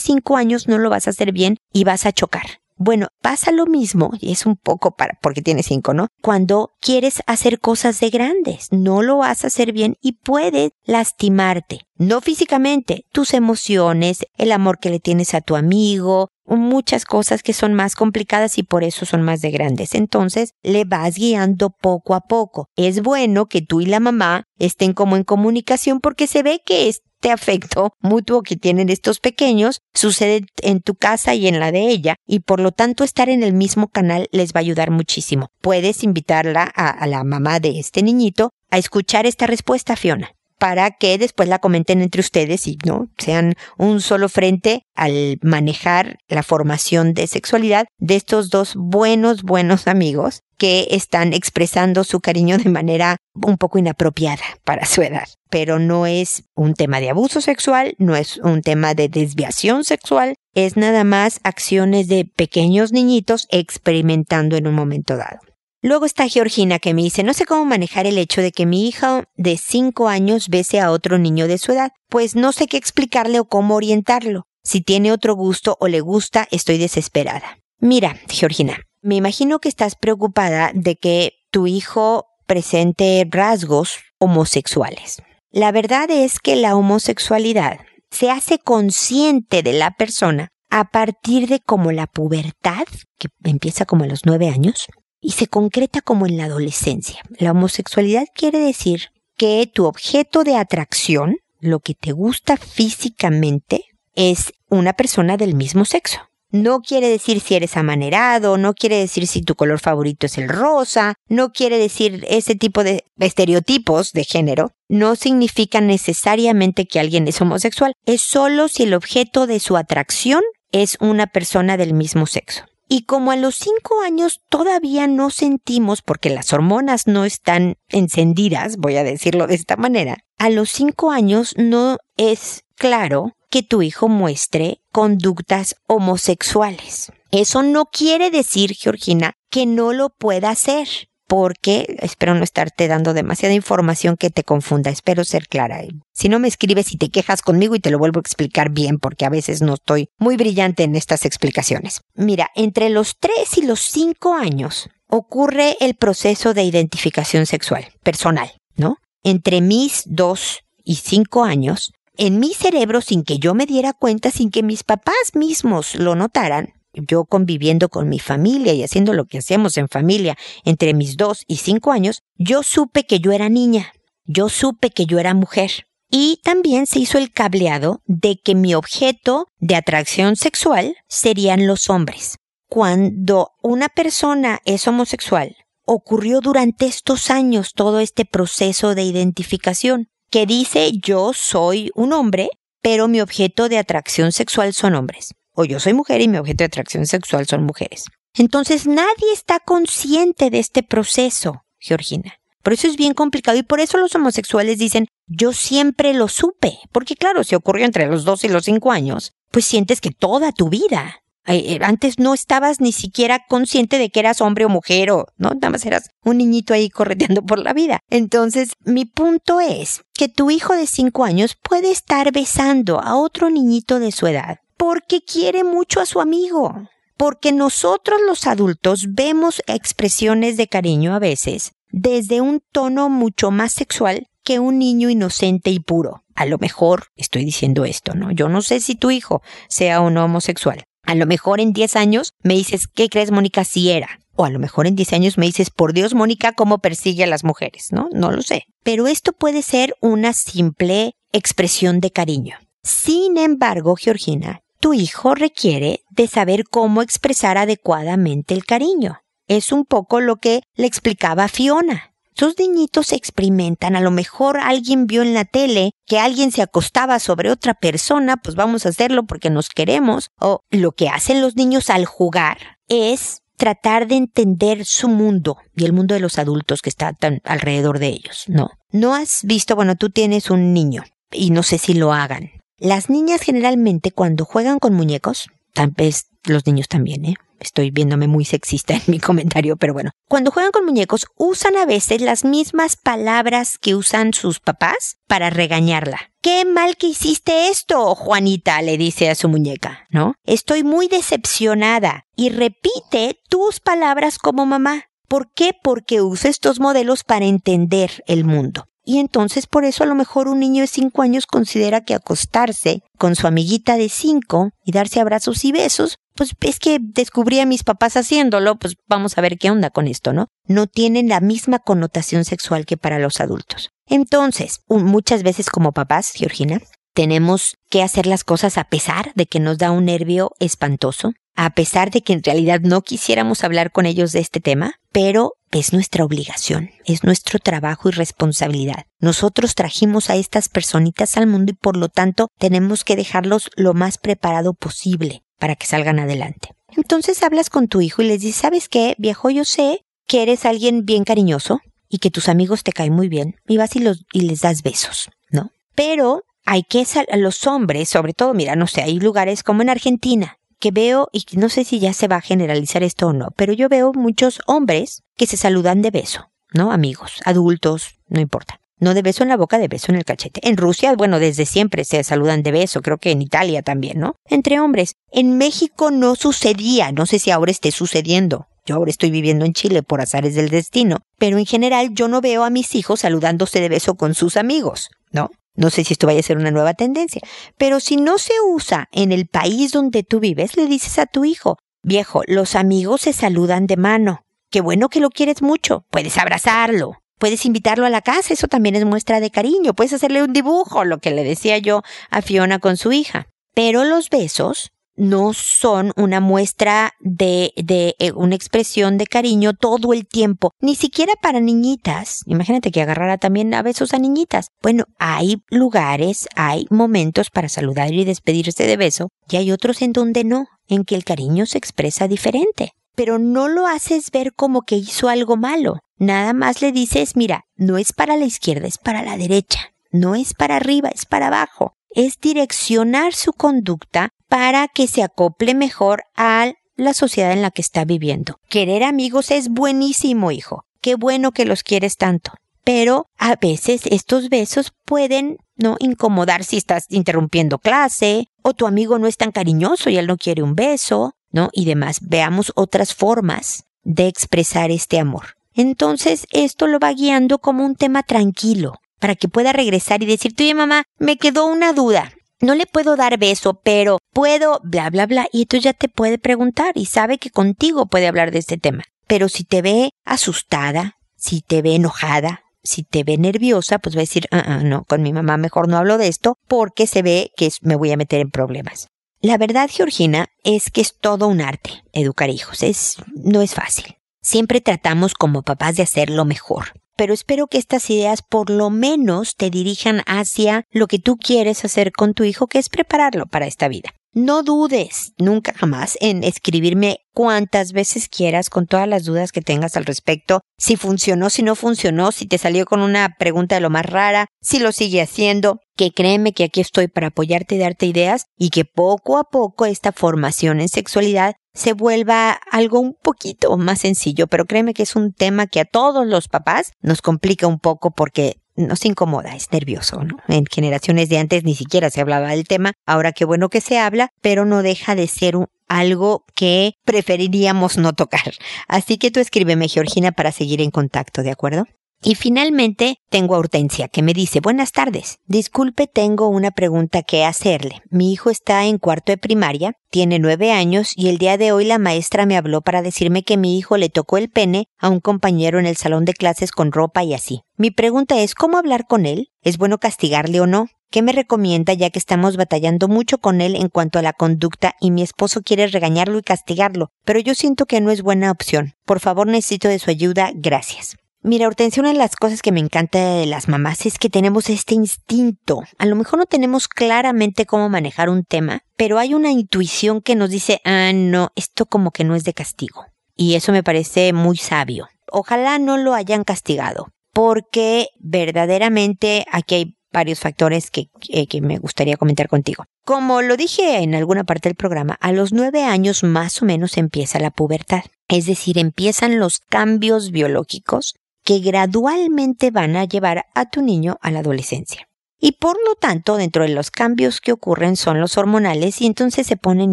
cinco 0.00 0.38
años, 0.38 0.66
no 0.66 0.78
lo 0.78 0.88
vas 0.88 1.06
a 1.06 1.10
hacer 1.10 1.32
bien 1.32 1.58
y 1.74 1.84
vas 1.84 2.06
a 2.06 2.12
chocar. 2.12 2.46
Bueno, 2.76 3.08
pasa 3.22 3.52
lo 3.52 3.66
mismo, 3.66 4.12
y 4.20 4.32
es 4.32 4.46
un 4.46 4.56
poco 4.56 4.96
para, 4.96 5.16
porque 5.22 5.42
tienes 5.42 5.66
cinco, 5.66 5.94
¿no? 5.94 6.08
Cuando 6.20 6.72
quieres 6.80 7.22
hacer 7.26 7.60
cosas 7.60 8.00
de 8.00 8.10
grandes, 8.10 8.72
no 8.72 9.00
lo 9.02 9.18
vas 9.18 9.44
a 9.44 9.46
hacer 9.46 9.72
bien 9.72 9.96
y 10.00 10.12
puede 10.12 10.72
lastimarte. 10.84 11.82
No 11.96 12.20
físicamente, 12.20 13.04
tus 13.12 13.34
emociones, 13.34 14.26
el 14.36 14.52
amor 14.52 14.78
que 14.78 14.90
le 14.90 14.98
tienes 14.98 15.32
a 15.34 15.40
tu 15.40 15.54
amigo, 15.54 16.28
muchas 16.44 17.04
cosas 17.04 17.42
que 17.42 17.52
son 17.52 17.72
más 17.72 17.94
complicadas 17.94 18.58
y 18.58 18.64
por 18.64 18.82
eso 18.82 19.06
son 19.06 19.22
más 19.22 19.40
de 19.40 19.50
grandes. 19.50 19.94
Entonces, 19.94 20.54
le 20.62 20.84
vas 20.84 21.14
guiando 21.14 21.70
poco 21.70 22.14
a 22.14 22.20
poco. 22.20 22.68
Es 22.76 23.00
bueno 23.02 23.46
que 23.46 23.62
tú 23.62 23.80
y 23.80 23.86
la 23.86 24.00
mamá 24.00 24.44
estén 24.58 24.92
como 24.92 25.16
en 25.16 25.24
comunicación 25.24 26.00
porque 26.00 26.26
se 26.26 26.42
ve 26.42 26.60
que 26.64 26.88
es 26.88 27.00
este 27.24 27.32
afecto 27.32 27.94
mutuo 28.00 28.42
que 28.42 28.54
tienen 28.54 28.90
estos 28.90 29.18
pequeños 29.18 29.80
sucede 29.94 30.44
en 30.60 30.82
tu 30.82 30.94
casa 30.94 31.34
y 31.34 31.46
en 31.48 31.58
la 31.58 31.72
de 31.72 31.88
ella 31.88 32.16
y 32.26 32.40
por 32.40 32.60
lo 32.60 32.70
tanto 32.70 33.02
estar 33.02 33.30
en 33.30 33.42
el 33.42 33.54
mismo 33.54 33.88
canal 33.88 34.28
les 34.30 34.52
va 34.52 34.58
a 34.58 34.60
ayudar 34.60 34.90
muchísimo. 34.90 35.48
Puedes 35.62 36.04
invitarla 36.04 36.70
a, 36.76 36.90
a 36.90 37.06
la 37.06 37.24
mamá 37.24 37.60
de 37.60 37.78
este 37.78 38.02
niñito 38.02 38.50
a 38.70 38.76
escuchar 38.76 39.24
esta 39.24 39.46
respuesta, 39.46 39.96
Fiona 39.96 40.34
para 40.64 40.92
que 40.92 41.18
después 41.18 41.46
la 41.46 41.58
comenten 41.58 42.00
entre 42.00 42.22
ustedes 42.22 42.66
y 42.66 42.78
no 42.86 43.10
sean 43.18 43.52
un 43.76 44.00
solo 44.00 44.30
frente 44.30 44.86
al 44.94 45.38
manejar 45.42 46.16
la 46.26 46.42
formación 46.42 47.12
de 47.12 47.26
sexualidad 47.26 47.84
de 47.98 48.16
estos 48.16 48.48
dos 48.48 48.72
buenos, 48.74 49.42
buenos 49.42 49.86
amigos 49.88 50.40
que 50.56 50.86
están 50.92 51.34
expresando 51.34 52.02
su 52.02 52.20
cariño 52.20 52.56
de 52.56 52.70
manera 52.70 53.18
un 53.34 53.58
poco 53.58 53.78
inapropiada 53.78 54.42
para 54.64 54.86
su 54.86 55.02
edad. 55.02 55.28
Pero 55.50 55.78
no 55.78 56.06
es 56.06 56.44
un 56.54 56.72
tema 56.72 56.98
de 56.98 57.10
abuso 57.10 57.42
sexual, 57.42 57.94
no 57.98 58.16
es 58.16 58.38
un 58.38 58.62
tema 58.62 58.94
de 58.94 59.10
desviación 59.10 59.84
sexual, 59.84 60.34
es 60.54 60.78
nada 60.78 61.04
más 61.04 61.40
acciones 61.42 62.08
de 62.08 62.24
pequeños 62.24 62.90
niñitos 62.90 63.48
experimentando 63.50 64.56
en 64.56 64.66
un 64.66 64.74
momento 64.74 65.18
dado. 65.18 65.40
Luego 65.84 66.06
está 66.06 66.26
Georgina 66.28 66.78
que 66.78 66.94
me 66.94 67.02
dice, 67.02 67.22
no 67.24 67.34
sé 67.34 67.44
cómo 67.44 67.66
manejar 67.66 68.06
el 68.06 68.16
hecho 68.16 68.40
de 68.40 68.52
que 68.52 68.64
mi 68.64 68.88
hija 68.88 69.28
de 69.36 69.58
5 69.58 70.08
años 70.08 70.48
bese 70.48 70.80
a 70.80 70.90
otro 70.90 71.18
niño 71.18 71.46
de 71.46 71.58
su 71.58 71.72
edad, 71.72 71.92
pues 72.08 72.34
no 72.34 72.52
sé 72.52 72.68
qué 72.68 72.78
explicarle 72.78 73.38
o 73.38 73.44
cómo 73.44 73.74
orientarlo. 73.74 74.46
Si 74.62 74.80
tiene 74.80 75.12
otro 75.12 75.34
gusto 75.34 75.76
o 75.80 75.88
le 75.88 76.00
gusta, 76.00 76.48
estoy 76.50 76.78
desesperada. 76.78 77.58
Mira, 77.80 78.16
Georgina, 78.30 78.78
me 79.02 79.16
imagino 79.16 79.58
que 79.58 79.68
estás 79.68 79.94
preocupada 79.94 80.70
de 80.72 80.96
que 80.96 81.34
tu 81.50 81.66
hijo 81.66 82.28
presente 82.46 83.22
rasgos 83.28 83.98
homosexuales. 84.18 85.20
La 85.50 85.70
verdad 85.70 86.10
es 86.10 86.40
que 86.40 86.56
la 86.56 86.76
homosexualidad 86.76 87.80
se 88.10 88.30
hace 88.30 88.58
consciente 88.58 89.62
de 89.62 89.74
la 89.74 89.90
persona 89.90 90.48
a 90.70 90.84
partir 90.84 91.46
de 91.46 91.60
como 91.60 91.92
la 91.92 92.06
pubertad, 92.06 92.86
que 93.18 93.28
empieza 93.44 93.84
como 93.84 94.04
a 94.04 94.08
los 94.08 94.24
nueve 94.24 94.48
años, 94.48 94.86
y 95.24 95.32
se 95.32 95.46
concreta 95.46 96.02
como 96.02 96.26
en 96.26 96.36
la 96.36 96.44
adolescencia. 96.44 97.22
La 97.38 97.52
homosexualidad 97.52 98.26
quiere 98.34 98.58
decir 98.58 99.08
que 99.38 99.68
tu 99.72 99.86
objeto 99.86 100.44
de 100.44 100.56
atracción, 100.56 101.38
lo 101.60 101.80
que 101.80 101.94
te 101.94 102.12
gusta 102.12 102.58
físicamente, 102.58 103.86
es 104.14 104.52
una 104.68 104.92
persona 104.92 105.38
del 105.38 105.54
mismo 105.54 105.86
sexo. 105.86 106.18
No 106.50 106.82
quiere 106.82 107.08
decir 107.08 107.40
si 107.40 107.54
eres 107.54 107.76
amanerado, 107.78 108.58
no 108.58 108.74
quiere 108.74 108.98
decir 108.98 109.26
si 109.26 109.40
tu 109.40 109.54
color 109.54 109.80
favorito 109.80 110.26
es 110.26 110.36
el 110.36 110.48
rosa, 110.48 111.14
no 111.26 111.52
quiere 111.52 111.78
decir 111.78 112.24
ese 112.28 112.54
tipo 112.54 112.84
de 112.84 113.04
estereotipos 113.18 114.12
de 114.12 114.24
género. 114.24 114.72
No 114.88 115.16
significa 115.16 115.80
necesariamente 115.80 116.86
que 116.86 117.00
alguien 117.00 117.26
es 117.26 117.40
homosexual, 117.40 117.94
es 118.04 118.20
solo 118.20 118.68
si 118.68 118.82
el 118.82 118.92
objeto 118.92 119.46
de 119.46 119.58
su 119.58 119.78
atracción 119.78 120.42
es 120.70 120.98
una 121.00 121.26
persona 121.26 121.78
del 121.78 121.94
mismo 121.94 122.26
sexo. 122.26 122.66
Y 122.88 123.04
como 123.04 123.30
a 123.30 123.36
los 123.36 123.54
cinco 123.54 124.00
años 124.02 124.40
todavía 124.48 125.06
no 125.06 125.30
sentimos, 125.30 126.02
porque 126.02 126.30
las 126.30 126.52
hormonas 126.52 127.06
no 127.06 127.24
están 127.24 127.76
encendidas, 127.88 128.76
voy 128.76 128.96
a 128.96 129.04
decirlo 129.04 129.46
de 129.46 129.54
esta 129.54 129.76
manera, 129.76 130.18
a 130.38 130.50
los 130.50 130.70
cinco 130.70 131.10
años 131.10 131.54
no 131.56 131.98
es 132.16 132.64
claro 132.76 133.32
que 133.50 133.62
tu 133.62 133.82
hijo 133.82 134.08
muestre 134.08 134.80
conductas 134.92 135.76
homosexuales. 135.86 137.12
Eso 137.30 137.62
no 137.62 137.86
quiere 137.86 138.30
decir, 138.30 138.74
Georgina, 138.74 139.34
que 139.50 139.66
no 139.66 139.92
lo 139.92 140.10
pueda 140.10 140.50
hacer 140.50 140.88
porque 141.26 141.96
espero 142.00 142.34
no 142.34 142.44
estarte 142.44 142.88
dando 142.88 143.14
demasiada 143.14 143.54
información 143.54 144.16
que 144.16 144.30
te 144.30 144.44
confunda, 144.44 144.90
espero 144.90 145.24
ser 145.24 145.48
clara. 145.48 145.80
Si 146.12 146.28
no 146.28 146.38
me 146.38 146.48
escribes 146.48 146.92
y 146.92 146.98
te 146.98 147.08
quejas 147.08 147.42
conmigo 147.42 147.74
y 147.74 147.80
te 147.80 147.90
lo 147.90 147.98
vuelvo 147.98 148.18
a 148.18 148.20
explicar 148.20 148.70
bien, 148.70 148.98
porque 148.98 149.24
a 149.24 149.30
veces 149.30 149.62
no 149.62 149.74
estoy 149.74 150.08
muy 150.18 150.36
brillante 150.36 150.82
en 150.84 150.94
estas 150.96 151.24
explicaciones. 151.24 152.02
Mira, 152.14 152.50
entre 152.54 152.90
los 152.90 153.16
3 153.18 153.58
y 153.58 153.62
los 153.62 153.80
5 153.80 154.34
años 154.34 154.88
ocurre 155.08 155.76
el 155.80 155.94
proceso 155.94 156.54
de 156.54 156.64
identificación 156.64 157.46
sexual, 157.46 157.86
personal, 158.02 158.52
¿no? 158.76 158.98
Entre 159.22 159.60
mis 159.60 160.02
2 160.06 160.60
y 160.84 160.96
5 160.96 161.44
años, 161.44 161.92
en 162.16 162.38
mi 162.38 162.52
cerebro, 162.54 163.00
sin 163.00 163.24
que 163.24 163.38
yo 163.38 163.54
me 163.54 163.66
diera 163.66 163.92
cuenta, 163.92 164.30
sin 164.30 164.50
que 164.50 164.62
mis 164.62 164.84
papás 164.84 165.34
mismos 165.34 165.94
lo 165.96 166.14
notaran, 166.14 166.74
yo 166.94 167.24
conviviendo 167.24 167.88
con 167.88 168.08
mi 168.08 168.18
familia 168.18 168.72
y 168.72 168.82
haciendo 168.82 169.12
lo 169.12 169.26
que 169.26 169.38
hacemos 169.38 169.76
en 169.76 169.88
familia 169.88 170.36
entre 170.64 170.94
mis 170.94 171.16
dos 171.16 171.44
y 171.46 171.56
cinco 171.56 171.92
años, 171.92 172.22
yo 172.36 172.62
supe 172.62 173.04
que 173.04 173.20
yo 173.20 173.32
era 173.32 173.48
niña, 173.48 173.92
yo 174.24 174.48
supe 174.48 174.90
que 174.90 175.06
yo 175.06 175.18
era 175.18 175.34
mujer. 175.34 175.86
Y 176.10 176.40
también 176.44 176.86
se 176.86 177.00
hizo 177.00 177.18
el 177.18 177.32
cableado 177.32 178.02
de 178.06 178.36
que 178.36 178.54
mi 178.54 178.74
objeto 178.74 179.48
de 179.58 179.74
atracción 179.74 180.36
sexual 180.36 180.96
serían 181.08 181.66
los 181.66 181.90
hombres. 181.90 182.36
Cuando 182.68 183.50
una 183.62 183.88
persona 183.88 184.60
es 184.64 184.86
homosexual, 184.86 185.56
ocurrió 185.86 186.40
durante 186.40 186.86
estos 186.86 187.30
años 187.30 187.72
todo 187.74 188.00
este 188.00 188.24
proceso 188.24 188.94
de 188.94 189.02
identificación, 189.02 190.08
que 190.30 190.46
dice 190.46 190.92
yo 191.02 191.32
soy 191.34 191.90
un 191.94 192.12
hombre, 192.12 192.48
pero 192.80 193.08
mi 193.08 193.20
objeto 193.20 193.68
de 193.68 193.78
atracción 193.78 194.32
sexual 194.32 194.72
son 194.72 194.94
hombres 194.94 195.34
o 195.54 195.64
yo 195.64 195.80
soy 195.80 195.94
mujer 195.94 196.20
y 196.20 196.28
mi 196.28 196.38
objeto 196.38 196.58
de 196.58 196.66
atracción 196.66 197.06
sexual 197.06 197.46
son 197.46 197.64
mujeres. 197.64 198.04
Entonces 198.34 198.86
nadie 198.86 199.32
está 199.32 199.60
consciente 199.60 200.50
de 200.50 200.58
este 200.58 200.82
proceso, 200.82 201.64
Georgina. 201.78 202.34
Por 202.62 202.72
eso 202.72 202.88
es 202.88 202.96
bien 202.96 203.14
complicado 203.14 203.58
y 203.58 203.62
por 203.62 203.80
eso 203.80 203.98
los 203.98 204.14
homosexuales 204.14 204.78
dicen, 204.78 205.06
yo 205.26 205.52
siempre 205.52 206.14
lo 206.14 206.28
supe. 206.28 206.78
Porque 206.92 207.14
claro, 207.14 207.44
si 207.44 207.54
ocurrió 207.54 207.84
entre 207.84 208.06
los 208.06 208.24
dos 208.24 208.42
y 208.42 208.48
los 208.48 208.64
cinco 208.64 208.90
años, 208.90 209.34
pues 209.50 209.66
sientes 209.66 210.00
que 210.00 210.10
toda 210.10 210.50
tu 210.50 210.68
vida. 210.68 211.20
Eh, 211.46 211.78
antes 211.82 212.18
no 212.18 212.32
estabas 212.32 212.80
ni 212.80 212.92
siquiera 212.92 213.44
consciente 213.46 213.98
de 213.98 214.08
que 214.08 214.18
eras 214.18 214.40
hombre 214.40 214.64
o 214.64 214.70
mujer 214.70 215.10
o, 215.10 215.26
¿no? 215.36 215.50
Nada 215.50 215.68
más 215.68 215.84
eras 215.84 216.08
un 216.24 216.38
niñito 216.38 216.72
ahí 216.72 216.88
correteando 216.88 217.42
por 217.42 217.58
la 217.58 217.74
vida. 217.74 218.00
Entonces, 218.08 218.70
mi 218.80 219.04
punto 219.04 219.60
es 219.60 220.00
que 220.14 220.30
tu 220.30 220.50
hijo 220.50 220.74
de 220.74 220.86
cinco 220.86 221.22
años 221.24 221.56
puede 221.62 221.90
estar 221.90 222.32
besando 222.32 222.98
a 222.98 223.16
otro 223.16 223.50
niñito 223.50 224.00
de 224.00 224.10
su 224.10 224.26
edad 224.26 224.63
porque 224.76 225.22
quiere 225.22 225.64
mucho 225.64 226.00
a 226.00 226.06
su 226.06 226.20
amigo. 226.20 226.88
Porque 227.16 227.52
nosotros 227.52 228.20
los 228.26 228.46
adultos 228.46 229.06
vemos 229.10 229.62
expresiones 229.66 230.56
de 230.56 230.66
cariño 230.68 231.14
a 231.14 231.18
veces 231.18 231.72
desde 231.96 232.40
un 232.40 232.60
tono 232.72 233.08
mucho 233.08 233.52
más 233.52 233.72
sexual 233.72 234.26
que 234.42 234.58
un 234.58 234.78
niño 234.78 235.10
inocente 235.10 235.70
y 235.70 235.78
puro. 235.78 236.24
A 236.34 236.44
lo 236.44 236.58
mejor 236.58 237.04
estoy 237.14 237.44
diciendo 237.44 237.84
esto, 237.84 238.14
¿no? 238.14 238.32
Yo 238.32 238.48
no 238.48 238.62
sé 238.62 238.80
si 238.80 238.96
tu 238.96 239.12
hijo 239.12 239.42
sea 239.68 240.00
o 240.00 240.10
no 240.10 240.24
homosexual. 240.24 240.84
A 241.04 241.14
lo 241.14 241.26
mejor 241.26 241.60
en 241.60 241.72
10 241.72 241.94
años 241.94 242.32
me 242.42 242.54
dices, 242.54 242.88
¿qué 242.88 243.08
crees, 243.08 243.30
Mónica? 243.30 243.62
Si 243.64 243.90
era. 243.90 244.08
O 244.34 244.44
a 244.44 244.50
lo 244.50 244.58
mejor 244.58 244.88
en 244.88 244.96
10 244.96 245.12
años 245.12 245.38
me 245.38 245.46
dices, 245.46 245.70
por 245.70 245.92
Dios, 245.92 246.14
Mónica, 246.14 246.52
¿cómo 246.52 246.78
persigue 246.78 247.22
a 247.22 247.28
las 247.28 247.44
mujeres? 247.44 247.92
¿No? 247.92 248.08
No 248.12 248.32
lo 248.32 248.42
sé. 248.42 248.64
Pero 248.82 249.06
esto 249.06 249.32
puede 249.32 249.62
ser 249.62 249.94
una 250.00 250.32
simple 250.32 251.14
expresión 251.30 252.00
de 252.00 252.10
cariño. 252.10 252.58
Sin 252.82 253.38
embargo, 253.38 253.94
Georgina, 253.94 254.62
tu 254.84 254.92
hijo 254.92 255.34
requiere 255.34 256.04
de 256.10 256.26
saber 256.26 256.64
cómo 256.64 257.00
expresar 257.00 257.56
adecuadamente 257.56 258.52
el 258.52 258.66
cariño. 258.66 259.18
Es 259.48 259.72
un 259.72 259.86
poco 259.86 260.20
lo 260.20 260.36
que 260.36 260.60
le 260.74 260.86
explicaba 260.86 261.48
Fiona. 261.48 262.12
Sus 262.34 262.58
niñitos 262.58 263.12
experimentan, 263.12 263.96
a 263.96 264.02
lo 264.02 264.10
mejor 264.10 264.58
alguien 264.60 265.06
vio 265.06 265.22
en 265.22 265.32
la 265.32 265.46
tele 265.46 265.92
que 266.04 266.18
alguien 266.18 266.52
se 266.52 266.60
acostaba 266.60 267.18
sobre 267.18 267.50
otra 267.50 267.72
persona, 267.72 268.36
pues 268.36 268.56
vamos 268.56 268.84
a 268.84 268.90
hacerlo 268.90 269.22
porque 269.22 269.48
nos 269.48 269.70
queremos. 269.70 270.28
O 270.38 270.60
lo 270.68 270.92
que 270.92 271.08
hacen 271.08 271.40
los 271.40 271.56
niños 271.56 271.88
al 271.88 272.04
jugar 272.04 272.58
es 272.86 273.40
tratar 273.56 274.06
de 274.06 274.16
entender 274.16 274.84
su 274.84 275.08
mundo 275.08 275.56
y 275.74 275.86
el 275.86 275.94
mundo 275.94 276.12
de 276.12 276.20
los 276.20 276.38
adultos 276.38 276.82
que 276.82 276.90
está 276.90 277.14
tan 277.14 277.40
alrededor 277.44 278.00
de 278.00 278.08
ellos. 278.08 278.44
No. 278.48 278.68
No 278.90 279.14
has 279.14 279.44
visto, 279.44 279.76
bueno, 279.76 279.96
tú 279.96 280.10
tienes 280.10 280.50
un 280.50 280.74
niño 280.74 281.04
y 281.32 281.52
no 281.52 281.62
sé 281.62 281.78
si 281.78 281.94
lo 281.94 282.12
hagan. 282.12 282.50
Las 282.78 283.08
niñas 283.08 283.40
generalmente 283.40 284.10
cuando 284.10 284.44
juegan 284.44 284.78
con 284.78 284.94
muñecos, 284.94 285.48
tal 285.72 285.90
vez 285.90 286.26
los 286.44 286.66
niños 286.66 286.88
también, 286.88 287.24
¿eh? 287.24 287.34
Estoy 287.60 287.90
viéndome 287.90 288.26
muy 288.26 288.44
sexista 288.44 288.94
en 288.94 289.02
mi 289.06 289.20
comentario, 289.20 289.76
pero 289.76 289.94
bueno. 289.94 290.10
Cuando 290.28 290.50
juegan 290.50 290.72
con 290.72 290.84
muñecos, 290.84 291.26
usan 291.36 291.76
a 291.76 291.86
veces 291.86 292.20
las 292.20 292.44
mismas 292.44 292.96
palabras 292.96 293.78
que 293.78 293.94
usan 293.94 294.34
sus 294.34 294.60
papás 294.60 295.16
para 295.28 295.50
regañarla. 295.50 296.32
Qué 296.42 296.64
mal 296.64 296.96
que 296.96 297.06
hiciste 297.06 297.68
esto, 297.68 298.14
Juanita, 298.16 298.82
le 298.82 298.98
dice 298.98 299.30
a 299.30 299.34
su 299.34 299.48
muñeca, 299.48 300.06
¿no? 300.10 300.34
Estoy 300.44 300.82
muy 300.82 301.08
decepcionada. 301.08 302.26
Y 302.36 302.50
repite 302.50 303.40
tus 303.48 303.80
palabras 303.80 304.38
como 304.38 304.66
mamá. 304.66 305.04
¿Por 305.28 305.50
qué? 305.54 305.74
Porque 305.80 306.20
usa 306.20 306.50
estos 306.50 306.80
modelos 306.80 307.24
para 307.24 307.46
entender 307.46 308.22
el 308.26 308.44
mundo. 308.44 308.88
Y 309.04 309.18
entonces 309.18 309.66
por 309.66 309.84
eso 309.84 310.02
a 310.02 310.06
lo 310.06 310.14
mejor 310.14 310.48
un 310.48 310.60
niño 310.60 310.80
de 310.80 310.86
5 310.86 311.22
años 311.22 311.46
considera 311.46 312.04
que 312.04 312.14
acostarse 312.14 313.02
con 313.18 313.36
su 313.36 313.46
amiguita 313.46 313.96
de 313.96 314.08
5 314.08 314.70
y 314.84 314.92
darse 314.92 315.20
abrazos 315.20 315.64
y 315.64 315.72
besos, 315.72 316.16
pues 316.34 316.54
es 316.60 316.78
que 316.78 316.98
descubrí 317.00 317.60
a 317.60 317.66
mis 317.66 317.84
papás 317.84 318.16
haciéndolo, 318.16 318.76
pues 318.76 318.94
vamos 319.06 319.36
a 319.36 319.40
ver 319.40 319.58
qué 319.58 319.70
onda 319.70 319.90
con 319.90 320.08
esto, 320.08 320.32
¿no? 320.32 320.48
No 320.66 320.86
tienen 320.86 321.28
la 321.28 321.40
misma 321.40 321.78
connotación 321.78 322.44
sexual 322.44 322.86
que 322.86 322.96
para 322.96 323.18
los 323.18 323.40
adultos. 323.40 323.90
Entonces, 324.06 324.80
muchas 324.88 325.42
veces 325.42 325.70
como 325.70 325.92
papás, 325.92 326.32
Georgina, 326.34 326.80
tenemos 327.14 327.76
que 327.88 328.02
hacer 328.02 328.26
las 328.26 328.42
cosas 328.42 328.76
a 328.76 328.84
pesar 328.84 329.32
de 329.34 329.46
que 329.46 329.60
nos 329.60 329.78
da 329.78 329.90
un 329.90 330.06
nervio 330.06 330.50
espantoso, 330.58 331.32
a 331.54 331.70
pesar 331.70 332.10
de 332.10 332.22
que 332.22 332.32
en 332.32 332.42
realidad 332.42 332.80
no 332.80 333.02
quisiéramos 333.02 333.62
hablar 333.62 333.92
con 333.92 334.06
ellos 334.06 334.32
de 334.32 334.40
este 334.40 334.60
tema, 334.60 334.94
pero 335.12 335.52
es 335.78 335.92
nuestra 335.92 336.24
obligación, 336.24 336.90
es 337.04 337.24
nuestro 337.24 337.58
trabajo 337.58 338.08
y 338.08 338.12
responsabilidad. 338.12 339.06
Nosotros 339.18 339.74
trajimos 339.74 340.30
a 340.30 340.36
estas 340.36 340.68
personitas 340.68 341.36
al 341.36 341.46
mundo 341.46 341.72
y 341.72 341.74
por 341.74 341.96
lo 341.96 342.08
tanto 342.08 342.48
tenemos 342.58 343.04
que 343.04 343.16
dejarlos 343.16 343.70
lo 343.76 343.94
más 343.94 344.18
preparado 344.18 344.74
posible 344.74 345.42
para 345.58 345.76
que 345.76 345.86
salgan 345.86 346.18
adelante. 346.18 346.70
Entonces 346.96 347.42
hablas 347.42 347.70
con 347.70 347.88
tu 347.88 348.00
hijo 348.00 348.22
y 348.22 348.26
les 348.26 348.40
dices, 348.40 348.60
¿sabes 348.60 348.88
qué, 348.88 349.14
viejo? 349.18 349.50
Yo 349.50 349.64
sé 349.64 350.04
que 350.26 350.42
eres 350.42 350.64
alguien 350.64 351.04
bien 351.04 351.24
cariñoso 351.24 351.80
y 352.08 352.18
que 352.18 352.30
tus 352.30 352.48
amigos 352.48 352.82
te 352.84 352.92
caen 352.92 353.12
muy 353.12 353.28
bien 353.28 353.56
y 353.66 353.76
vas 353.76 353.96
y, 353.96 354.00
los, 354.00 354.24
y 354.32 354.42
les 354.42 354.60
das 354.60 354.82
besos, 354.82 355.30
¿no? 355.50 355.70
Pero 355.94 356.44
hay 356.64 356.82
que, 356.82 357.04
los 357.36 357.66
hombres, 357.66 358.08
sobre 358.08 358.32
todo, 358.32 358.54
mira, 358.54 358.76
no 358.76 358.86
sé, 358.86 359.02
hay 359.02 359.18
lugares 359.18 359.62
como 359.62 359.82
en 359.82 359.90
Argentina, 359.90 360.58
que 360.84 360.90
veo, 360.90 361.30
y 361.32 361.46
no 361.56 361.70
sé 361.70 361.82
si 361.82 361.98
ya 361.98 362.12
se 362.12 362.28
va 362.28 362.36
a 362.36 362.40
generalizar 362.42 363.02
esto 363.02 363.28
o 363.28 363.32
no, 363.32 363.48
pero 363.56 363.72
yo 363.72 363.88
veo 363.88 364.12
muchos 364.12 364.60
hombres 364.66 365.22
que 365.34 365.46
se 365.46 365.56
saludan 365.56 366.02
de 366.02 366.10
beso, 366.10 366.50
¿no? 366.74 366.92
Amigos, 366.92 367.40
adultos, 367.46 368.16
no 368.28 368.38
importa. 368.38 368.80
No 368.98 369.14
de 369.14 369.22
beso 369.22 369.42
en 369.42 369.48
la 369.48 369.56
boca, 369.56 369.78
de 369.78 369.88
beso 369.88 370.12
en 370.12 370.18
el 370.18 370.26
cachete. 370.26 370.60
En 370.68 370.76
Rusia, 370.76 371.14
bueno, 371.14 371.38
desde 371.38 371.64
siempre 371.64 372.04
se 372.04 372.22
saludan 372.22 372.62
de 372.62 372.70
beso, 372.70 373.00
creo 373.00 373.16
que 373.16 373.30
en 373.30 373.40
Italia 373.40 373.80
también, 373.80 374.20
¿no? 374.20 374.34
Entre 374.44 374.78
hombres. 374.78 375.14
En 375.32 375.56
México 375.56 376.10
no 376.10 376.34
sucedía, 376.34 377.12
no 377.12 377.24
sé 377.24 377.38
si 377.38 377.50
ahora 377.50 377.70
esté 377.70 377.90
sucediendo. 377.90 378.66
Yo 378.84 378.96
ahora 378.96 379.10
estoy 379.10 379.30
viviendo 379.30 379.64
en 379.64 379.72
Chile 379.72 380.02
por 380.02 380.20
azares 380.20 380.54
del 380.54 380.68
destino, 380.68 381.20
pero 381.38 381.56
en 381.56 381.64
general 381.64 382.10
yo 382.12 382.28
no 382.28 382.42
veo 382.42 382.62
a 382.62 382.68
mis 382.68 382.94
hijos 382.94 383.20
saludándose 383.20 383.80
de 383.80 383.88
beso 383.88 384.16
con 384.16 384.34
sus 384.34 384.58
amigos, 384.58 385.08
¿no? 385.32 385.50
No 385.76 385.90
sé 385.90 386.04
si 386.04 386.12
esto 386.12 386.26
vaya 386.26 386.40
a 386.40 386.44
ser 386.44 386.56
una 386.56 386.70
nueva 386.70 386.94
tendencia, 386.94 387.42
pero 387.76 388.00
si 388.00 388.16
no 388.16 388.38
se 388.38 388.52
usa 388.66 389.08
en 389.12 389.32
el 389.32 389.46
país 389.46 389.92
donde 389.92 390.22
tú 390.22 390.40
vives, 390.40 390.76
le 390.76 390.86
dices 390.86 391.18
a 391.18 391.26
tu 391.26 391.44
hijo, 391.44 391.78
viejo, 392.02 392.42
los 392.46 392.76
amigos 392.76 393.22
se 393.22 393.32
saludan 393.32 393.86
de 393.86 393.96
mano. 393.96 394.44
Qué 394.70 394.80
bueno 394.80 395.08
que 395.08 395.20
lo 395.20 395.30
quieres 395.30 395.62
mucho. 395.62 396.04
Puedes 396.10 396.38
abrazarlo. 396.38 397.20
Puedes 397.38 397.66
invitarlo 397.66 398.06
a 398.06 398.10
la 398.10 398.22
casa, 398.22 398.54
eso 398.54 398.68
también 398.68 398.94
es 398.94 399.04
muestra 399.04 399.40
de 399.40 399.50
cariño. 399.50 399.94
Puedes 399.94 400.12
hacerle 400.12 400.42
un 400.42 400.52
dibujo, 400.52 401.04
lo 401.04 401.18
que 401.18 401.30
le 401.30 401.44
decía 401.44 401.78
yo 401.78 402.02
a 402.30 402.42
Fiona 402.42 402.78
con 402.78 402.96
su 402.96 403.12
hija. 403.12 403.48
Pero 403.74 404.04
los 404.04 404.30
besos 404.30 404.92
no 405.16 405.52
son 405.52 406.12
una 406.16 406.40
muestra 406.40 407.12
de, 407.20 407.72
de 407.76 408.14
eh, 408.18 408.32
una 408.32 408.54
expresión 408.54 409.18
de 409.18 409.26
cariño 409.26 409.72
todo 409.74 410.12
el 410.12 410.26
tiempo, 410.26 410.72
ni 410.80 410.94
siquiera 410.94 411.34
para 411.40 411.60
niñitas. 411.60 412.42
Imagínate 412.46 412.90
que 412.90 413.02
agarrara 413.02 413.38
también 413.38 413.72
a 413.74 413.82
besos 413.82 414.14
a 414.14 414.18
niñitas. 414.18 414.68
Bueno, 414.82 415.04
hay 415.18 415.62
lugares, 415.70 416.48
hay 416.56 416.86
momentos 416.90 417.50
para 417.50 417.68
saludar 417.68 418.12
y 418.12 418.24
despedirse 418.24 418.86
de 418.86 418.96
beso, 418.96 419.28
y 419.48 419.56
hay 419.56 419.72
otros 419.72 420.02
en 420.02 420.12
donde 420.12 420.44
no, 420.44 420.66
en 420.88 421.04
que 421.04 421.14
el 421.14 421.24
cariño 421.24 421.66
se 421.66 421.78
expresa 421.78 422.28
diferente. 422.28 422.92
Pero 423.16 423.38
no 423.38 423.68
lo 423.68 423.86
haces 423.86 424.30
ver 424.32 424.52
como 424.54 424.82
que 424.82 424.96
hizo 424.96 425.28
algo 425.28 425.56
malo. 425.56 425.98
Nada 426.18 426.52
más 426.52 426.82
le 426.82 426.90
dices, 426.90 427.36
mira, 427.36 427.62
no 427.76 427.96
es 427.96 428.12
para 428.12 428.36
la 428.36 428.44
izquierda, 428.44 428.88
es 428.88 428.98
para 428.98 429.22
la 429.22 429.36
derecha. 429.36 429.78
No 430.10 430.34
es 430.34 430.54
para 430.54 430.76
arriba, 430.76 431.10
es 431.10 431.24
para 431.26 431.48
abajo 431.48 431.94
es 432.14 432.38
direccionar 432.40 433.34
su 433.34 433.52
conducta 433.52 434.30
para 434.54 434.86
que 434.86 435.08
se 435.08 435.24
acople 435.24 435.74
mejor 435.74 436.26
a 436.36 436.74
la 436.94 437.12
sociedad 437.12 437.50
en 437.50 437.60
la 437.60 437.72
que 437.72 437.82
está 437.82 438.04
viviendo. 438.04 438.60
Querer 438.68 439.02
amigos 439.02 439.50
es 439.50 439.68
buenísimo, 439.68 440.52
hijo. 440.52 440.84
Qué 441.00 441.16
bueno 441.16 441.50
que 441.50 441.64
los 441.64 441.82
quieres 441.82 442.16
tanto. 442.16 442.52
Pero 442.84 443.26
a 443.36 443.56
veces 443.56 444.02
estos 444.04 444.50
besos 444.50 444.92
pueden 445.04 445.56
no 445.74 445.96
incomodar 445.98 446.62
si 446.62 446.76
estás 446.76 447.06
interrumpiendo 447.08 447.80
clase 447.80 448.46
o 448.62 448.74
tu 448.74 448.86
amigo 448.86 449.18
no 449.18 449.26
es 449.26 449.38
tan 449.38 449.50
cariñoso 449.50 450.08
y 450.08 450.18
él 450.18 450.28
no 450.28 450.36
quiere 450.36 450.62
un 450.62 450.76
beso, 450.76 451.34
¿no? 451.50 451.70
Y 451.72 451.84
demás. 451.84 452.18
Veamos 452.22 452.70
otras 452.76 453.12
formas 453.12 453.86
de 454.04 454.28
expresar 454.28 454.92
este 454.92 455.18
amor. 455.18 455.56
Entonces 455.72 456.46
esto 456.52 456.86
lo 456.86 457.00
va 457.00 457.12
guiando 457.12 457.58
como 457.58 457.84
un 457.84 457.96
tema 457.96 458.22
tranquilo 458.22 459.00
para 459.18 459.34
que 459.34 459.48
pueda 459.48 459.72
regresar 459.72 460.22
y 460.22 460.26
decir, 460.26 460.54
oye 460.56 460.74
mamá, 460.74 461.02
me 461.18 461.38
quedó 461.38 461.66
una 461.66 461.92
duda 461.92 462.30
no 462.64 462.74
le 462.74 462.86
puedo 462.86 463.16
dar 463.16 463.38
beso, 463.38 463.80
pero 463.82 464.18
puedo, 464.32 464.80
bla, 464.82 465.10
bla, 465.10 465.26
bla, 465.26 465.48
y 465.52 465.62
entonces 465.62 465.84
ya 465.84 465.92
te 465.92 466.08
puede 466.08 466.38
preguntar 466.38 466.92
y 466.96 467.06
sabe 467.06 467.38
que 467.38 467.50
contigo 467.50 468.06
puede 468.06 468.26
hablar 468.26 468.50
de 468.50 468.58
este 468.58 468.78
tema. 468.78 469.04
Pero 469.26 469.48
si 469.48 469.64
te 469.64 469.82
ve 469.82 470.10
asustada, 470.24 471.16
si 471.36 471.60
te 471.60 471.82
ve 471.82 471.94
enojada, 471.94 472.64
si 472.82 473.02
te 473.02 473.24
ve 473.24 473.38
nerviosa, 473.38 473.98
pues 473.98 474.16
va 474.16 474.20
a 474.20 474.22
decir, 474.22 474.46
ah, 474.50 474.62
ah, 474.66 474.80
no, 474.82 475.04
con 475.04 475.22
mi 475.22 475.32
mamá 475.32 475.56
mejor 475.56 475.88
no 475.88 475.96
hablo 475.96 476.18
de 476.18 476.28
esto 476.28 476.58
porque 476.68 477.06
se 477.06 477.22
ve 477.22 477.50
que 477.56 477.70
me 477.82 477.96
voy 477.96 478.12
a 478.12 478.16
meter 478.16 478.40
en 478.40 478.50
problemas. 478.50 479.08
La 479.40 479.58
verdad, 479.58 479.90
Georgina, 479.92 480.48
es 480.62 480.90
que 480.90 481.00
es 481.02 481.18
todo 481.18 481.48
un 481.48 481.60
arte 481.60 482.02
educar 482.12 482.48
hijos. 482.48 482.82
Es, 482.82 483.16
no 483.34 483.60
es 483.60 483.74
fácil. 483.74 484.16
Siempre 484.40 484.80
tratamos 484.80 485.34
como 485.34 485.62
papás 485.62 485.96
de 485.96 486.02
hacerlo 486.02 486.44
mejor 486.44 486.92
pero 487.16 487.34
espero 487.34 487.66
que 487.66 487.78
estas 487.78 488.08
ideas 488.10 488.42
por 488.42 488.70
lo 488.70 488.90
menos 488.90 489.56
te 489.56 489.70
dirijan 489.70 490.22
hacia 490.26 490.84
lo 490.90 491.06
que 491.06 491.18
tú 491.18 491.36
quieres 491.36 491.84
hacer 491.84 492.12
con 492.12 492.34
tu 492.34 492.44
hijo, 492.44 492.66
que 492.66 492.78
es 492.78 492.88
prepararlo 492.88 493.46
para 493.46 493.66
esta 493.66 493.88
vida. 493.88 494.10
No 494.36 494.64
dudes 494.64 495.32
nunca 495.38 495.72
jamás 495.72 496.18
en 496.20 496.42
escribirme 496.42 497.18
cuantas 497.32 497.92
veces 497.92 498.28
quieras 498.28 498.68
con 498.68 498.86
todas 498.86 499.06
las 499.06 499.22
dudas 499.22 499.52
que 499.52 499.60
tengas 499.60 499.96
al 499.96 500.04
respecto, 500.04 500.60
si 500.76 500.96
funcionó, 500.96 501.50
si 501.50 501.62
no 501.62 501.76
funcionó, 501.76 502.32
si 502.32 502.46
te 502.46 502.58
salió 502.58 502.84
con 502.84 503.00
una 503.00 503.36
pregunta 503.38 503.76
de 503.76 503.80
lo 503.80 503.90
más 503.90 504.04
rara, 504.04 504.48
si 504.60 504.80
lo 504.80 504.90
sigue 504.90 505.22
haciendo, 505.22 505.78
que 505.96 506.10
créeme 506.10 506.52
que 506.52 506.64
aquí 506.64 506.80
estoy 506.80 507.06
para 507.06 507.28
apoyarte 507.28 507.76
y 507.76 507.78
darte 507.78 508.06
ideas 508.06 508.46
y 508.58 508.70
que 508.70 508.84
poco 508.84 509.38
a 509.38 509.44
poco 509.44 509.86
esta 509.86 510.10
formación 510.10 510.80
en 510.80 510.88
sexualidad 510.88 511.54
se 511.74 511.92
vuelva 511.92 512.52
algo 512.70 513.00
un 513.00 513.14
poquito 513.14 513.76
más 513.76 514.00
sencillo, 514.00 514.46
pero 514.46 514.64
créeme 514.64 514.94
que 514.94 515.02
es 515.02 515.16
un 515.16 515.32
tema 515.32 515.66
que 515.66 515.80
a 515.80 515.84
todos 515.84 516.26
los 516.26 516.48
papás 516.48 516.92
nos 517.02 517.20
complica 517.20 517.66
un 517.66 517.78
poco 517.78 518.12
porque 518.12 518.56
nos 518.76 519.04
incomoda, 519.04 519.54
es 519.54 519.70
nervioso, 519.70 520.24
¿no? 520.24 520.36
En 520.48 520.64
generaciones 520.66 521.28
de 521.28 521.38
antes 521.38 521.64
ni 521.64 521.74
siquiera 521.74 522.10
se 522.10 522.20
hablaba 522.20 522.48
del 522.48 522.66
tema, 522.66 522.92
ahora 523.06 523.32
qué 523.32 523.44
bueno 523.44 523.68
que 523.68 523.80
se 523.80 523.98
habla, 523.98 524.30
pero 524.40 524.64
no 524.64 524.82
deja 524.82 525.14
de 525.14 525.28
ser 525.28 525.56
algo 525.88 526.44
que 526.54 526.94
preferiríamos 527.04 527.98
no 527.98 528.12
tocar. 528.14 528.54
Así 528.88 529.16
que 529.16 529.30
tú 529.30 529.40
escríbeme, 529.40 529.88
Georgina, 529.88 530.32
para 530.32 530.50
seguir 530.50 530.80
en 530.80 530.90
contacto, 530.90 531.42
¿de 531.42 531.50
acuerdo? 531.50 531.86
Y 532.22 532.36
finalmente 532.36 533.16
tengo 533.28 533.54
a 533.54 533.58
Hortensia 533.58 534.08
que 534.08 534.22
me 534.22 534.32
dice, 534.32 534.60
buenas 534.60 534.92
tardes. 534.92 535.38
Disculpe, 535.46 536.06
tengo 536.06 536.48
una 536.48 536.70
pregunta 536.70 537.22
que 537.22 537.44
hacerle. 537.44 538.00
Mi 538.10 538.32
hijo 538.32 538.48
está 538.48 538.86
en 538.86 538.98
cuarto 538.98 539.32
de 539.32 539.36
primaria, 539.36 539.92
tiene 540.10 540.38
nueve 540.38 540.72
años 540.72 541.12
y 541.16 541.28
el 541.28 541.36
día 541.36 541.58
de 541.58 541.72
hoy 541.72 541.84
la 541.84 541.98
maestra 541.98 542.46
me 542.46 542.56
habló 542.56 542.80
para 542.80 543.02
decirme 543.02 543.42
que 543.42 543.58
mi 543.58 543.76
hijo 543.76 543.98
le 543.98 544.08
tocó 544.08 544.38
el 544.38 544.48
pene 544.48 544.86
a 544.98 545.10
un 545.10 545.20
compañero 545.20 545.78
en 545.78 545.86
el 545.86 545.96
salón 545.96 546.24
de 546.24 546.32
clases 546.32 546.72
con 546.72 546.92
ropa 546.92 547.22
y 547.24 547.34
así. 547.34 547.60
Mi 547.76 547.90
pregunta 547.90 548.40
es, 548.40 548.54
¿cómo 548.54 548.78
hablar 548.78 549.06
con 549.06 549.26
él? 549.26 549.48
¿Es 549.62 549.76
bueno 549.76 549.98
castigarle 549.98 550.60
o 550.60 550.66
no? 550.66 550.88
¿Qué 551.10 551.22
me 551.22 551.32
recomienda 551.32 551.92
ya 551.92 552.10
que 552.10 552.18
estamos 552.18 552.56
batallando 552.56 553.06
mucho 553.06 553.38
con 553.38 553.60
él 553.60 553.76
en 553.76 553.88
cuanto 553.88 554.18
a 554.18 554.22
la 554.22 554.32
conducta 554.32 554.94
y 555.00 555.10
mi 555.10 555.22
esposo 555.22 555.60
quiere 555.62 555.86
regañarlo 555.86 556.38
y 556.38 556.42
castigarlo, 556.42 557.10
pero 557.24 557.38
yo 557.38 557.54
siento 557.54 557.86
que 557.86 558.00
no 558.00 558.10
es 558.10 558.22
buena 558.22 558.50
opción. 558.50 558.94
Por 559.04 559.20
favor 559.20 559.46
necesito 559.46 559.86
de 559.88 560.00
su 560.00 560.10
ayuda, 560.10 560.50
gracias. 560.54 561.16
Mira, 561.46 561.66
Hortensia, 561.66 562.00
una 562.00 562.12
de 562.12 562.18
las 562.18 562.36
cosas 562.36 562.62
que 562.62 562.72
me 562.72 562.80
encanta 562.80 563.18
de 563.18 563.44
las 563.44 563.68
mamás 563.68 564.06
es 564.06 564.18
que 564.18 564.30
tenemos 564.30 564.70
este 564.70 564.94
instinto. 564.94 565.82
A 565.98 566.06
lo 566.06 566.16
mejor 566.16 566.38
no 566.38 566.46
tenemos 566.46 566.88
claramente 566.88 567.66
cómo 567.66 567.90
manejar 567.90 568.30
un 568.30 568.44
tema, 568.44 568.80
pero 568.96 569.18
hay 569.18 569.34
una 569.34 569.50
intuición 569.50 570.22
que 570.22 570.36
nos 570.36 570.48
dice, 570.48 570.80
ah, 570.86 571.12
no, 571.12 571.50
esto 571.54 571.84
como 571.84 572.12
que 572.12 572.24
no 572.24 572.34
es 572.34 572.44
de 572.44 572.54
castigo. 572.54 573.04
Y 573.36 573.56
eso 573.56 573.72
me 573.72 573.82
parece 573.82 574.32
muy 574.32 574.56
sabio. 574.56 575.06
Ojalá 575.30 575.78
no 575.78 575.98
lo 575.98 576.14
hayan 576.14 576.44
castigado, 576.44 577.08
porque 577.34 578.08
verdaderamente 578.20 579.44
aquí 579.52 579.74
hay 579.74 579.96
varios 580.14 580.40
factores 580.40 580.90
que, 580.90 581.10
que, 581.20 581.60
me 581.60 581.76
gustaría 581.76 582.16
comentar 582.16 582.48
contigo. 582.48 582.86
Como 583.04 583.42
lo 583.42 583.58
dije 583.58 583.98
en 583.98 584.14
alguna 584.14 584.44
parte 584.44 584.70
del 584.70 584.76
programa, 584.76 585.18
a 585.20 585.30
los 585.30 585.52
nueve 585.52 585.82
años 585.82 586.22
más 586.22 586.62
o 586.62 586.64
menos 586.64 586.96
empieza 586.96 587.38
la 587.38 587.50
pubertad. 587.50 588.04
Es 588.28 588.46
decir, 588.46 588.78
empiezan 588.78 589.38
los 589.38 589.58
cambios 589.58 590.30
biológicos 590.30 591.16
que 591.44 591.60
gradualmente 591.60 592.70
van 592.70 592.96
a 592.96 593.04
llevar 593.04 593.46
a 593.54 593.68
tu 593.68 593.82
niño 593.82 594.16
a 594.22 594.30
la 594.30 594.40
adolescencia. 594.40 595.06
Y 595.38 595.52
por 595.52 595.76
lo 595.86 595.94
tanto, 595.94 596.36
dentro 596.36 596.62
de 596.62 596.70
los 596.70 596.90
cambios 596.90 597.40
que 597.40 597.52
ocurren 597.52 597.96
son 597.96 598.20
los 598.20 598.38
hormonales 598.38 599.02
y 599.02 599.06
entonces 599.06 599.46
se 599.46 599.56
ponen 599.56 599.92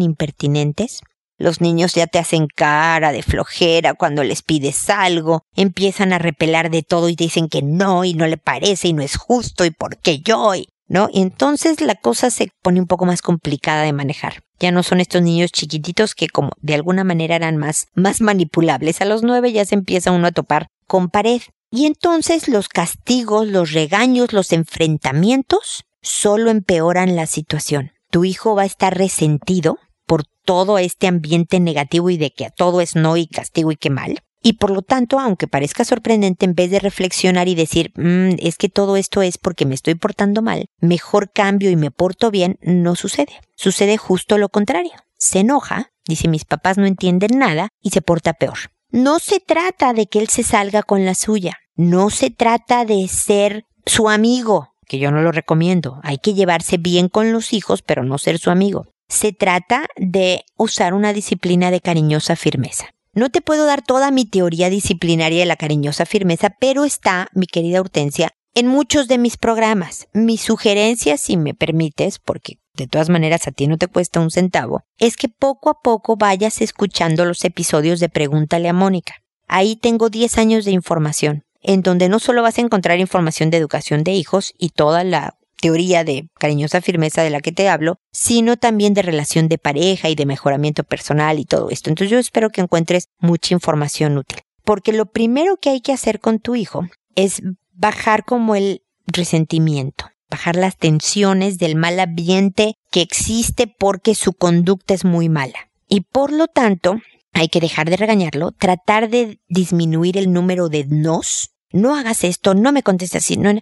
impertinentes. 0.00 1.02
Los 1.36 1.60
niños 1.60 1.94
ya 1.94 2.06
te 2.06 2.18
hacen 2.18 2.46
cara 2.46 3.12
de 3.12 3.22
flojera 3.22 3.94
cuando 3.94 4.24
les 4.24 4.42
pides 4.42 4.88
algo, 4.88 5.42
empiezan 5.54 6.12
a 6.12 6.18
repelar 6.18 6.70
de 6.70 6.82
todo 6.82 7.08
y 7.08 7.16
te 7.16 7.24
dicen 7.24 7.48
que 7.48 7.62
no 7.62 8.04
y 8.04 8.14
no 8.14 8.26
le 8.26 8.38
parece 8.38 8.88
y 8.88 8.92
no 8.92 9.02
es 9.02 9.16
justo 9.16 9.64
y 9.64 9.70
por 9.70 9.98
qué 9.98 10.20
yo 10.20 10.54
y 10.54 10.68
¿no? 10.92 11.08
Y 11.10 11.22
entonces 11.22 11.80
la 11.80 11.94
cosa 11.94 12.30
se 12.30 12.50
pone 12.62 12.78
un 12.78 12.86
poco 12.86 13.06
más 13.06 13.22
complicada 13.22 13.82
de 13.82 13.94
manejar. 13.94 14.42
Ya 14.60 14.70
no 14.70 14.82
son 14.82 15.00
estos 15.00 15.22
niños 15.22 15.50
chiquititos 15.50 16.14
que 16.14 16.28
como 16.28 16.50
de 16.60 16.74
alguna 16.74 17.02
manera 17.02 17.34
eran 17.34 17.56
más, 17.56 17.86
más 17.94 18.20
manipulables. 18.20 19.00
A 19.00 19.06
los 19.06 19.22
nueve 19.22 19.52
ya 19.52 19.64
se 19.64 19.74
empieza 19.74 20.12
uno 20.12 20.26
a 20.26 20.32
topar 20.32 20.68
con 20.92 21.08
pared. 21.08 21.40
Y 21.70 21.86
entonces 21.86 22.48
los 22.48 22.68
castigos, 22.68 23.46
los 23.48 23.72
regaños, 23.72 24.34
los 24.34 24.52
enfrentamientos 24.52 25.84
solo 26.02 26.50
empeoran 26.50 27.16
la 27.16 27.24
situación. 27.24 27.92
Tu 28.10 28.26
hijo 28.26 28.54
va 28.54 28.64
a 28.64 28.66
estar 28.66 28.98
resentido 28.98 29.78
por 30.06 30.24
todo 30.44 30.76
este 30.76 31.06
ambiente 31.06 31.60
negativo 31.60 32.10
y 32.10 32.18
de 32.18 32.30
que 32.30 32.50
todo 32.54 32.82
es 32.82 32.94
no 32.94 33.16
y 33.16 33.26
castigo 33.26 33.72
y 33.72 33.76
qué 33.76 33.88
mal. 33.88 34.18
Y 34.42 34.54
por 34.54 34.70
lo 34.70 34.82
tanto, 34.82 35.18
aunque 35.18 35.48
parezca 35.48 35.86
sorprendente, 35.86 36.44
en 36.44 36.54
vez 36.54 36.70
de 36.70 36.78
reflexionar 36.78 37.48
y 37.48 37.54
decir, 37.54 37.92
mm, 37.96 38.36
es 38.40 38.58
que 38.58 38.68
todo 38.68 38.96
esto 38.96 39.22
es 39.22 39.38
porque 39.38 39.64
me 39.64 39.74
estoy 39.74 39.94
portando 39.94 40.42
mal, 40.42 40.66
mejor 40.78 41.32
cambio 41.32 41.70
y 41.70 41.76
me 41.76 41.90
porto 41.90 42.30
bien, 42.30 42.58
no 42.60 42.96
sucede. 42.96 43.32
Sucede 43.56 43.96
justo 43.96 44.36
lo 44.36 44.50
contrario. 44.50 44.92
Se 45.16 45.38
enoja, 45.38 45.90
dice 46.06 46.28
mis 46.28 46.44
papás 46.44 46.76
no 46.76 46.84
entienden 46.84 47.38
nada 47.38 47.70
y 47.80 47.90
se 47.90 48.02
porta 48.02 48.34
peor. 48.34 48.58
No 48.92 49.20
se 49.20 49.40
trata 49.40 49.94
de 49.94 50.06
que 50.06 50.18
él 50.18 50.28
se 50.28 50.42
salga 50.42 50.82
con 50.82 51.06
la 51.06 51.14
suya. 51.14 51.56
No 51.76 52.10
se 52.10 52.28
trata 52.28 52.84
de 52.84 53.08
ser 53.08 53.64
su 53.86 54.10
amigo, 54.10 54.74
que 54.86 54.98
yo 54.98 55.10
no 55.10 55.22
lo 55.22 55.32
recomiendo. 55.32 55.98
Hay 56.02 56.18
que 56.18 56.34
llevarse 56.34 56.76
bien 56.76 57.08
con 57.08 57.32
los 57.32 57.54
hijos, 57.54 57.80
pero 57.80 58.04
no 58.04 58.18
ser 58.18 58.38
su 58.38 58.50
amigo. 58.50 58.84
Se 59.08 59.32
trata 59.32 59.86
de 59.96 60.44
usar 60.58 60.92
una 60.92 61.14
disciplina 61.14 61.70
de 61.70 61.80
cariñosa 61.80 62.36
firmeza. 62.36 62.90
No 63.14 63.30
te 63.30 63.40
puedo 63.40 63.64
dar 63.64 63.80
toda 63.80 64.10
mi 64.10 64.26
teoría 64.26 64.68
disciplinaria 64.68 65.40
de 65.40 65.46
la 65.46 65.56
cariñosa 65.56 66.04
firmeza, 66.04 66.54
pero 66.60 66.84
está, 66.84 67.28
mi 67.32 67.46
querida 67.46 67.80
Hortensia, 67.80 68.32
en 68.54 68.66
muchos 68.66 69.08
de 69.08 69.16
mis 69.16 69.38
programas. 69.38 70.06
Mi 70.12 70.36
sugerencia, 70.36 71.16
si 71.16 71.38
me 71.38 71.54
permites, 71.54 72.18
porque 72.18 72.58
de 72.74 72.86
todas 72.86 73.08
maneras 73.08 73.46
a 73.46 73.52
ti 73.52 73.66
no 73.66 73.78
te 73.78 73.88
cuesta 73.88 74.20
un 74.20 74.30
centavo, 74.30 74.82
es 74.98 75.16
que 75.16 75.28
poco 75.28 75.70
a 75.70 75.80
poco 75.80 76.16
vayas 76.16 76.60
escuchando 76.60 77.24
los 77.24 77.44
episodios 77.44 78.00
de 78.00 78.08
Pregúntale 78.08 78.68
a 78.68 78.72
Mónica. 78.72 79.16
Ahí 79.48 79.76
tengo 79.76 80.08
10 80.08 80.38
años 80.38 80.64
de 80.64 80.70
información, 80.70 81.44
en 81.60 81.82
donde 81.82 82.08
no 82.08 82.18
solo 82.18 82.42
vas 82.42 82.58
a 82.58 82.62
encontrar 82.62 82.98
información 82.98 83.50
de 83.50 83.58
educación 83.58 84.04
de 84.04 84.12
hijos 84.12 84.54
y 84.58 84.70
toda 84.70 85.04
la 85.04 85.36
teoría 85.60 86.02
de 86.02 86.28
cariñosa 86.38 86.80
firmeza 86.80 87.22
de 87.22 87.30
la 87.30 87.40
que 87.40 87.52
te 87.52 87.68
hablo, 87.68 87.96
sino 88.10 88.56
también 88.56 88.94
de 88.94 89.02
relación 89.02 89.48
de 89.48 89.58
pareja 89.58 90.08
y 90.08 90.16
de 90.16 90.26
mejoramiento 90.26 90.82
personal 90.82 91.38
y 91.38 91.44
todo 91.44 91.70
esto. 91.70 91.88
Entonces 91.88 92.10
yo 92.10 92.18
espero 92.18 92.50
que 92.50 92.62
encuentres 92.62 93.08
mucha 93.20 93.54
información 93.54 94.18
útil. 94.18 94.40
Porque 94.64 94.92
lo 94.92 95.06
primero 95.06 95.56
que 95.58 95.70
hay 95.70 95.80
que 95.80 95.92
hacer 95.92 96.18
con 96.18 96.40
tu 96.40 96.56
hijo 96.56 96.88
es 97.14 97.42
bajar 97.72 98.24
como 98.24 98.56
el 98.56 98.82
resentimiento, 99.06 100.06
bajar 100.32 100.56
las 100.56 100.78
tensiones 100.78 101.58
del 101.58 101.76
mal 101.76 102.00
ambiente 102.00 102.74
que 102.90 103.02
existe 103.02 103.66
porque 103.66 104.14
su 104.14 104.32
conducta 104.32 104.94
es 104.94 105.04
muy 105.04 105.28
mala. 105.28 105.70
Y 105.88 106.00
por 106.00 106.32
lo 106.32 106.48
tanto, 106.48 106.96
hay 107.34 107.48
que 107.48 107.60
dejar 107.60 107.90
de 107.90 107.98
regañarlo, 107.98 108.50
tratar 108.52 109.10
de 109.10 109.40
disminuir 109.48 110.16
el 110.16 110.32
número 110.32 110.70
de 110.70 110.86
nos. 110.86 111.50
No 111.70 111.94
hagas 111.94 112.24
esto, 112.24 112.54
no 112.54 112.72
me 112.72 112.82
contestes 112.82 113.22
así. 113.22 113.36
No, 113.36 113.52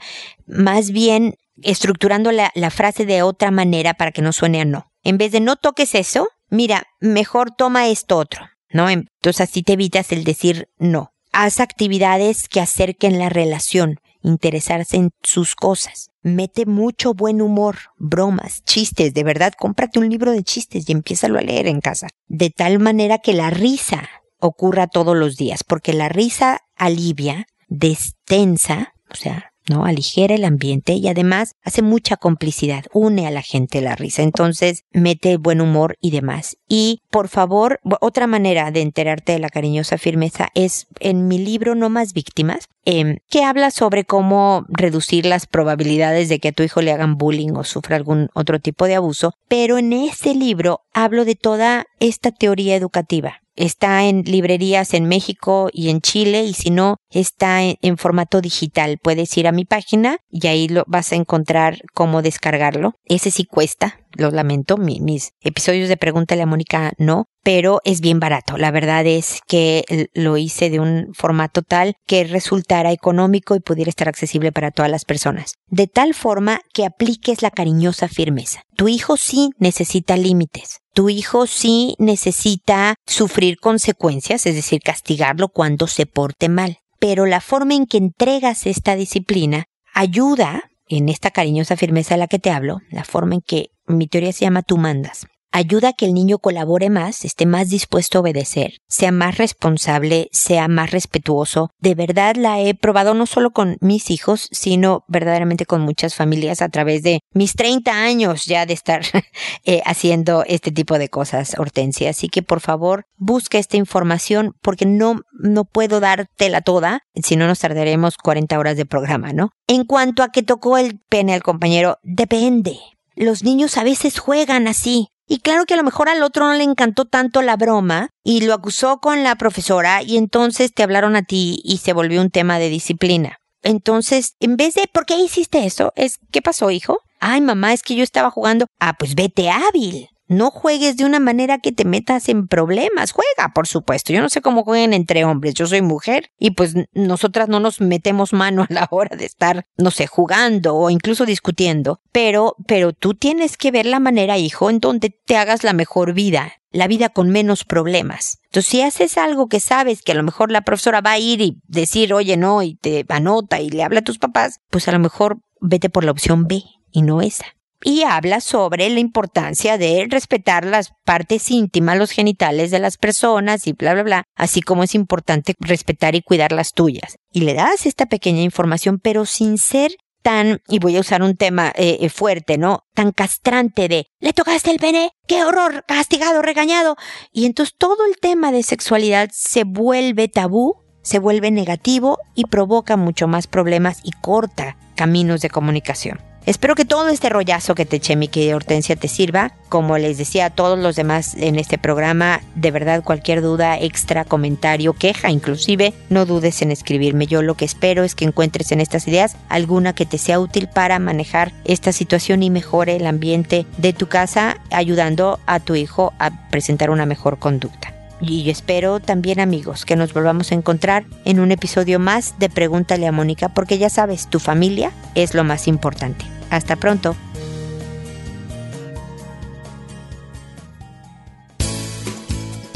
más 0.46 0.92
bien 0.92 1.34
estructurando 1.60 2.30
la, 2.30 2.52
la 2.54 2.70
frase 2.70 3.04
de 3.04 3.22
otra 3.22 3.50
manera 3.50 3.94
para 3.94 4.12
que 4.12 4.22
no 4.22 4.32
suene 4.32 4.60
a 4.60 4.64
no. 4.64 4.86
En 5.02 5.18
vez 5.18 5.32
de 5.32 5.40
no 5.40 5.56
toques 5.56 5.96
eso, 5.96 6.28
mira, 6.50 6.84
mejor 7.00 7.50
toma 7.50 7.88
esto 7.88 8.16
otro, 8.16 8.46
¿no? 8.70 8.88
Entonces 8.88 9.40
así 9.40 9.64
te 9.64 9.72
evitas 9.72 10.12
el 10.12 10.22
decir 10.22 10.68
no. 10.78 11.10
Haz 11.32 11.58
actividades 11.58 12.48
que 12.48 12.60
acerquen 12.60 13.18
la 13.18 13.28
relación, 13.28 13.98
interesarse 14.22 14.96
en 14.96 15.10
sus 15.22 15.54
cosas. 15.54 16.10
Mete 16.22 16.66
mucho 16.66 17.14
buen 17.14 17.40
humor, 17.40 17.76
bromas, 17.96 18.62
chistes, 18.64 19.14
de 19.14 19.24
verdad, 19.24 19.54
cómprate 19.58 19.98
un 19.98 20.08
libro 20.08 20.32
de 20.32 20.42
chistes 20.42 20.88
y 20.88 20.92
empiézalo 20.92 21.38
a 21.38 21.42
leer 21.42 21.66
en 21.66 21.80
casa. 21.80 22.08
De 22.28 22.50
tal 22.50 22.78
manera 22.78 23.18
que 23.18 23.32
la 23.32 23.50
risa 23.50 24.08
ocurra 24.38 24.86
todos 24.86 25.16
los 25.16 25.36
días, 25.36 25.64
porque 25.64 25.92
la 25.92 26.08
risa 26.08 26.60
alivia, 26.76 27.46
destensa, 27.68 28.94
o 29.10 29.14
sea, 29.14 29.49
¿no? 29.70 29.86
Aligera 29.86 30.34
el 30.34 30.44
ambiente 30.44 30.92
y 30.92 31.08
además 31.08 31.54
hace 31.62 31.80
mucha 31.80 32.16
complicidad, 32.16 32.84
une 32.92 33.26
a 33.26 33.30
la 33.30 33.40
gente 33.40 33.80
la 33.80 33.96
risa, 33.96 34.22
entonces 34.22 34.82
mete 34.92 35.38
buen 35.38 35.60
humor 35.62 35.96
y 36.00 36.10
demás. 36.10 36.56
Y 36.68 37.00
por 37.10 37.28
favor, 37.28 37.80
otra 38.00 38.26
manera 38.26 38.70
de 38.70 38.82
enterarte 38.82 39.32
de 39.32 39.38
la 39.38 39.48
cariñosa 39.48 39.96
firmeza 39.96 40.48
es 40.54 40.86
en 40.98 41.28
mi 41.28 41.38
libro 41.38 41.74
No 41.74 41.88
más 41.88 42.12
víctimas, 42.12 42.66
em, 42.84 43.18
que 43.30 43.44
habla 43.44 43.70
sobre 43.70 44.04
cómo 44.04 44.66
reducir 44.68 45.24
las 45.24 45.46
probabilidades 45.46 46.28
de 46.28 46.40
que 46.40 46.48
a 46.48 46.52
tu 46.52 46.62
hijo 46.62 46.82
le 46.82 46.92
hagan 46.92 47.16
bullying 47.16 47.52
o 47.54 47.64
sufra 47.64 47.96
algún 47.96 48.28
otro 48.34 48.58
tipo 48.58 48.86
de 48.86 48.96
abuso, 48.96 49.32
pero 49.48 49.78
en 49.78 49.92
ese 49.92 50.34
libro 50.34 50.80
hablo 50.92 51.24
de 51.24 51.36
toda 51.36 51.86
esta 52.00 52.32
teoría 52.32 52.74
educativa 52.74 53.40
Está 53.60 54.06
en 54.06 54.22
librerías 54.22 54.94
en 54.94 55.04
México 55.04 55.68
y 55.70 55.90
en 55.90 56.00
Chile 56.00 56.44
y 56.44 56.54
si 56.54 56.70
no, 56.70 56.96
está 57.10 57.62
en, 57.62 57.98
formato 57.98 58.40
digital. 58.40 58.96
Puedes 59.02 59.36
ir 59.36 59.46
a 59.46 59.52
mi 59.52 59.66
página 59.66 60.16
y 60.30 60.46
ahí 60.46 60.66
lo 60.66 60.84
vas 60.86 61.12
a 61.12 61.16
encontrar 61.16 61.76
cómo 61.92 62.22
descargarlo. 62.22 62.94
Ese 63.04 63.30
sí 63.30 63.44
cuesta, 63.44 64.00
lo 64.12 64.30
lamento, 64.30 64.76
mis 64.76 65.32
episodios 65.40 65.88
de 65.88 65.96
Pregúntale 65.96 66.42
a 66.42 66.46
Mónica 66.46 66.92
no, 66.98 67.26
pero 67.42 67.80
es 67.84 68.00
bien 68.00 68.20
barato. 68.20 68.56
La 68.56 68.70
verdad 68.70 69.06
es 69.06 69.40
que 69.46 70.08
lo 70.14 70.36
hice 70.36 70.70
de 70.70 70.80
un 70.80 71.08
formato 71.14 71.62
tal 71.62 71.94
que 72.06 72.24
resultara 72.24 72.92
económico 72.92 73.54
y 73.54 73.60
pudiera 73.60 73.88
estar 73.88 74.08
accesible 74.08 74.52
para 74.52 74.70
todas 74.70 74.90
las 74.90 75.04
personas. 75.04 75.54
De 75.68 75.86
tal 75.86 76.14
forma 76.14 76.60
que 76.72 76.84
apliques 76.84 77.42
la 77.42 77.50
cariñosa 77.50 78.08
firmeza. 78.08 78.62
Tu 78.76 78.88
hijo 78.88 79.16
sí 79.16 79.50
necesita 79.58 80.16
límites. 80.16 80.78
Tu 80.92 81.08
hijo 81.08 81.46
sí 81.46 81.94
necesita 81.98 82.96
sufrir 83.06 83.58
consecuencias, 83.58 84.46
es 84.46 84.54
decir, 84.54 84.80
castigarlo 84.82 85.48
cuando 85.48 85.86
se 85.86 86.06
porte 86.06 86.48
mal. 86.48 86.78
Pero 86.98 87.26
la 87.26 87.40
forma 87.40 87.74
en 87.74 87.86
que 87.86 87.96
entregas 87.96 88.66
esta 88.66 88.96
disciplina 88.96 89.64
ayuda, 89.94 90.64
en 90.86 91.08
esta 91.08 91.30
cariñosa 91.30 91.76
firmeza 91.76 92.14
de 92.14 92.18
la 92.18 92.26
que 92.26 92.40
te 92.40 92.50
hablo, 92.50 92.80
la 92.90 93.04
forma 93.04 93.36
en 93.36 93.40
que 93.40 93.70
mi 93.86 94.06
teoría 94.06 94.32
se 94.32 94.44
llama 94.44 94.62
tú 94.62 94.78
mandas, 94.78 95.26
ayuda 95.52 95.88
a 95.88 95.92
que 95.92 96.06
el 96.06 96.14
niño 96.14 96.38
colabore 96.38 96.90
más, 96.90 97.24
esté 97.24 97.46
más 97.46 97.68
dispuesto 97.68 98.18
a 98.18 98.20
obedecer, 98.22 98.74
sea 98.88 99.12
más 99.12 99.38
responsable, 99.38 100.28
sea 100.32 100.68
más 100.68 100.90
respetuoso. 100.90 101.70
De 101.78 101.94
verdad 101.94 102.36
la 102.36 102.60
he 102.60 102.74
probado 102.74 103.14
no 103.14 103.26
solo 103.26 103.50
con 103.50 103.76
mis 103.80 104.10
hijos, 104.10 104.48
sino 104.52 105.04
verdaderamente 105.08 105.66
con 105.66 105.80
muchas 105.80 106.14
familias 106.14 106.62
a 106.62 106.68
través 106.68 107.02
de 107.02 107.20
mis 107.34 107.54
30 107.54 107.92
años 107.92 108.46
ya 108.46 108.66
de 108.66 108.74
estar 108.74 109.02
eh, 109.64 109.82
haciendo 109.84 110.44
este 110.46 110.70
tipo 110.70 110.98
de 110.98 111.08
cosas, 111.08 111.56
Hortensia. 111.58 112.10
Así 112.10 112.28
que 112.28 112.42
por 112.42 112.60
favor, 112.60 113.04
busca 113.16 113.58
esta 113.58 113.76
información 113.76 114.54
porque 114.62 114.86
no, 114.86 115.20
no 115.32 115.64
puedo 115.64 116.00
dártela 116.00 116.60
toda, 116.60 117.00
si 117.14 117.36
no 117.36 117.46
nos 117.46 117.60
tardaremos 117.60 118.16
40 118.16 118.58
horas 118.58 118.76
de 118.76 118.86
programa, 118.86 119.32
¿no? 119.32 119.50
En 119.66 119.84
cuanto 119.84 120.22
a 120.22 120.30
que 120.30 120.42
tocó 120.42 120.78
el 120.78 121.00
pene 121.08 121.34
al 121.34 121.42
compañero, 121.42 121.98
depende. 122.02 122.78
Los 123.20 123.44
niños 123.44 123.76
a 123.76 123.84
veces 123.84 124.18
juegan 124.18 124.66
así. 124.66 125.08
Y 125.28 125.40
claro 125.40 125.66
que 125.66 125.74
a 125.74 125.76
lo 125.76 125.84
mejor 125.84 126.08
al 126.08 126.22
otro 126.22 126.46
no 126.46 126.54
le 126.54 126.64
encantó 126.64 127.04
tanto 127.04 127.42
la 127.42 127.56
broma 127.56 128.08
y 128.24 128.40
lo 128.40 128.54
acusó 128.54 128.98
con 128.98 129.22
la 129.22 129.36
profesora 129.36 130.02
y 130.02 130.16
entonces 130.16 130.72
te 130.72 130.82
hablaron 130.82 131.14
a 131.16 131.22
ti 131.22 131.60
y 131.62 131.76
se 131.76 131.92
volvió 131.92 132.22
un 132.22 132.30
tema 132.30 132.58
de 132.58 132.70
disciplina. 132.70 133.36
Entonces, 133.62 134.36
en 134.40 134.56
vez 134.56 134.72
de 134.72 134.88
¿por 134.90 135.04
qué 135.04 135.18
hiciste 135.18 135.66
eso? 135.66 135.92
Es 135.96 136.18
¿qué 136.32 136.40
pasó, 136.40 136.70
hijo? 136.70 137.00
Ay, 137.20 137.42
mamá, 137.42 137.74
es 137.74 137.82
que 137.82 137.94
yo 137.94 138.02
estaba 138.02 138.30
jugando. 138.30 138.64
Ah, 138.78 138.94
pues 138.98 139.14
vete 139.14 139.50
hábil. 139.50 140.08
No 140.30 140.52
juegues 140.52 140.96
de 140.96 141.04
una 141.04 141.18
manera 141.18 141.58
que 141.58 141.72
te 141.72 141.84
metas 141.84 142.28
en 142.28 142.46
problemas. 142.46 143.10
Juega, 143.10 143.52
por 143.52 143.66
supuesto. 143.66 144.12
Yo 144.12 144.22
no 144.22 144.28
sé 144.28 144.40
cómo 144.40 144.62
jueguen 144.62 144.92
entre 144.92 145.24
hombres. 145.24 145.54
Yo 145.54 145.66
soy 145.66 145.82
mujer 145.82 146.30
y 146.38 146.52
pues 146.52 146.76
nosotras 146.92 147.48
no 147.48 147.58
nos 147.58 147.80
metemos 147.80 148.32
mano 148.32 148.62
a 148.70 148.72
la 148.72 148.86
hora 148.92 149.16
de 149.16 149.24
estar, 149.24 149.66
no 149.76 149.90
sé, 149.90 150.06
jugando 150.06 150.76
o 150.76 150.88
incluso 150.88 151.26
discutiendo. 151.26 152.00
Pero, 152.12 152.54
pero 152.68 152.92
tú 152.92 153.14
tienes 153.14 153.56
que 153.56 153.72
ver 153.72 153.86
la 153.86 153.98
manera, 153.98 154.38
hijo, 154.38 154.70
en 154.70 154.78
donde 154.78 155.10
te 155.10 155.36
hagas 155.36 155.64
la 155.64 155.72
mejor 155.72 156.12
vida. 156.12 156.52
La 156.70 156.86
vida 156.86 157.08
con 157.08 157.30
menos 157.30 157.64
problemas. 157.64 158.38
Entonces, 158.44 158.70
si 158.70 158.82
haces 158.82 159.18
algo 159.18 159.48
que 159.48 159.58
sabes 159.58 160.00
que 160.00 160.12
a 160.12 160.14
lo 160.14 160.22
mejor 160.22 160.52
la 160.52 160.62
profesora 160.62 161.00
va 161.00 161.10
a 161.10 161.18
ir 161.18 161.40
y 161.40 161.60
decir, 161.66 162.14
oye, 162.14 162.36
no, 162.36 162.62
y 162.62 162.76
te 162.76 163.04
anota 163.08 163.60
y 163.60 163.68
le 163.68 163.82
habla 163.82 163.98
a 163.98 164.04
tus 164.04 164.20
papás, 164.20 164.60
pues 164.70 164.86
a 164.86 164.92
lo 164.92 165.00
mejor 165.00 165.40
vete 165.60 165.90
por 165.90 166.04
la 166.04 166.12
opción 166.12 166.46
B 166.46 166.62
y 166.92 167.02
no 167.02 167.20
esa 167.20 167.46
y 167.82 168.02
habla 168.02 168.40
sobre 168.40 168.88
la 168.90 169.00
importancia 169.00 169.78
de 169.78 170.06
respetar 170.08 170.64
las 170.64 170.92
partes 171.04 171.50
íntimas, 171.50 171.96
los 171.96 172.10
genitales 172.10 172.70
de 172.70 172.78
las 172.78 172.96
personas 172.96 173.66
y 173.66 173.72
bla, 173.72 173.94
bla, 173.94 174.02
bla, 174.02 174.24
así 174.36 174.60
como 174.60 174.84
es 174.84 174.94
importante 174.94 175.54
respetar 175.58 176.14
y 176.14 176.22
cuidar 176.22 176.52
las 176.52 176.72
tuyas. 176.72 177.16
Y 177.32 177.40
le 177.40 177.54
das 177.54 177.86
esta 177.86 178.06
pequeña 178.06 178.42
información, 178.42 178.98
pero 179.02 179.26
sin 179.26 179.58
ser 179.58 179.92
tan, 180.22 180.60
y 180.68 180.78
voy 180.78 180.96
a 180.96 181.00
usar 181.00 181.22
un 181.22 181.36
tema 181.36 181.72
eh, 181.74 181.98
eh, 182.00 182.08
fuerte, 182.10 182.58
¿no? 182.58 182.84
Tan 182.94 183.12
castrante 183.12 183.88
de, 183.88 184.06
le 184.20 184.32
tocaste 184.32 184.70
el 184.70 184.78
pene, 184.78 185.12
qué 185.26 185.44
horror, 185.44 185.84
castigado, 185.86 186.42
regañado. 186.42 186.96
Y 187.32 187.46
entonces 187.46 187.74
todo 187.78 188.04
el 188.06 188.16
tema 188.20 188.52
de 188.52 188.62
sexualidad 188.62 189.30
se 189.32 189.64
vuelve 189.64 190.28
tabú, 190.28 190.76
se 191.02 191.18
vuelve 191.18 191.50
negativo 191.50 192.18
y 192.34 192.44
provoca 192.44 192.96
mucho 192.96 193.26
más 193.26 193.46
problemas 193.46 194.00
y 194.04 194.10
corta 194.12 194.76
caminos 194.94 195.40
de 195.40 195.48
comunicación. 195.48 196.29
Espero 196.46 196.74
que 196.74 196.86
todo 196.86 197.08
este 197.08 197.28
rollazo 197.28 197.74
que 197.74 197.84
te 197.84 197.96
eché, 197.96 198.16
mi 198.16 198.28
querida 198.28 198.56
Hortensia, 198.56 198.96
te 198.96 199.08
sirva. 199.08 199.52
Como 199.68 199.98
les 199.98 200.16
decía 200.16 200.46
a 200.46 200.50
todos 200.50 200.78
los 200.78 200.96
demás 200.96 201.34
en 201.34 201.58
este 201.58 201.76
programa, 201.76 202.40
de 202.54 202.70
verdad 202.70 203.04
cualquier 203.04 203.42
duda, 203.42 203.78
extra, 203.78 204.24
comentario, 204.24 204.94
queja, 204.94 205.30
inclusive, 205.30 205.92
no 206.08 206.24
dudes 206.24 206.62
en 206.62 206.70
escribirme. 206.70 207.26
Yo 207.26 207.42
lo 207.42 207.54
que 207.54 207.66
espero 207.66 208.04
es 208.04 208.14
que 208.14 208.24
encuentres 208.24 208.72
en 208.72 208.80
estas 208.80 209.06
ideas 209.06 209.36
alguna 209.48 209.92
que 209.92 210.06
te 210.06 210.18
sea 210.18 210.40
útil 210.40 210.66
para 210.66 210.98
manejar 210.98 211.52
esta 211.64 211.92
situación 211.92 212.42
y 212.42 212.50
mejore 212.50 212.96
el 212.96 213.06
ambiente 213.06 213.66
de 213.76 213.92
tu 213.92 214.08
casa, 214.08 214.56
ayudando 214.70 215.38
a 215.46 215.60
tu 215.60 215.76
hijo 215.76 216.14
a 216.18 216.50
presentar 216.50 216.90
una 216.90 217.06
mejor 217.06 217.38
conducta. 217.38 217.99
Y 218.20 218.50
espero 218.50 219.00
también 219.00 219.40
amigos 219.40 219.84
que 219.84 219.96
nos 219.96 220.12
volvamos 220.12 220.52
a 220.52 220.54
encontrar 220.54 221.06
en 221.24 221.40
un 221.40 221.50
episodio 221.52 221.98
más 221.98 222.34
de 222.38 222.50
Pregúntale 222.50 223.06
a 223.06 223.12
Mónica, 223.12 223.48
porque 223.48 223.78
ya 223.78 223.88
sabes, 223.88 224.28
tu 224.28 224.38
familia 224.38 224.92
es 225.14 225.32
lo 225.34 225.42
más 225.44 225.66
importante. 225.68 226.26
Hasta 226.50 226.76
pronto. 226.76 227.16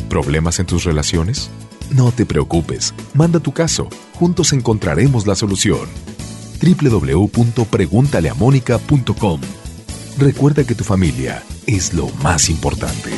¿Problemas 0.08 0.58
en 0.60 0.66
tus 0.66 0.84
relaciones? 0.84 1.50
No 1.90 2.12
te 2.12 2.24
preocupes, 2.24 2.94
manda 3.12 3.40
tu 3.40 3.52
caso, 3.52 3.90
juntos 4.14 4.52
encontraremos 4.52 5.26
la 5.26 5.34
solución. 5.34 5.88
www.preguntaleamónica.com 6.62 9.40
Recuerda 10.16 10.64
que 10.64 10.76
tu 10.76 10.84
familia 10.84 11.42
es 11.66 11.92
lo 11.92 12.06
más 12.22 12.48
importante. 12.48 13.10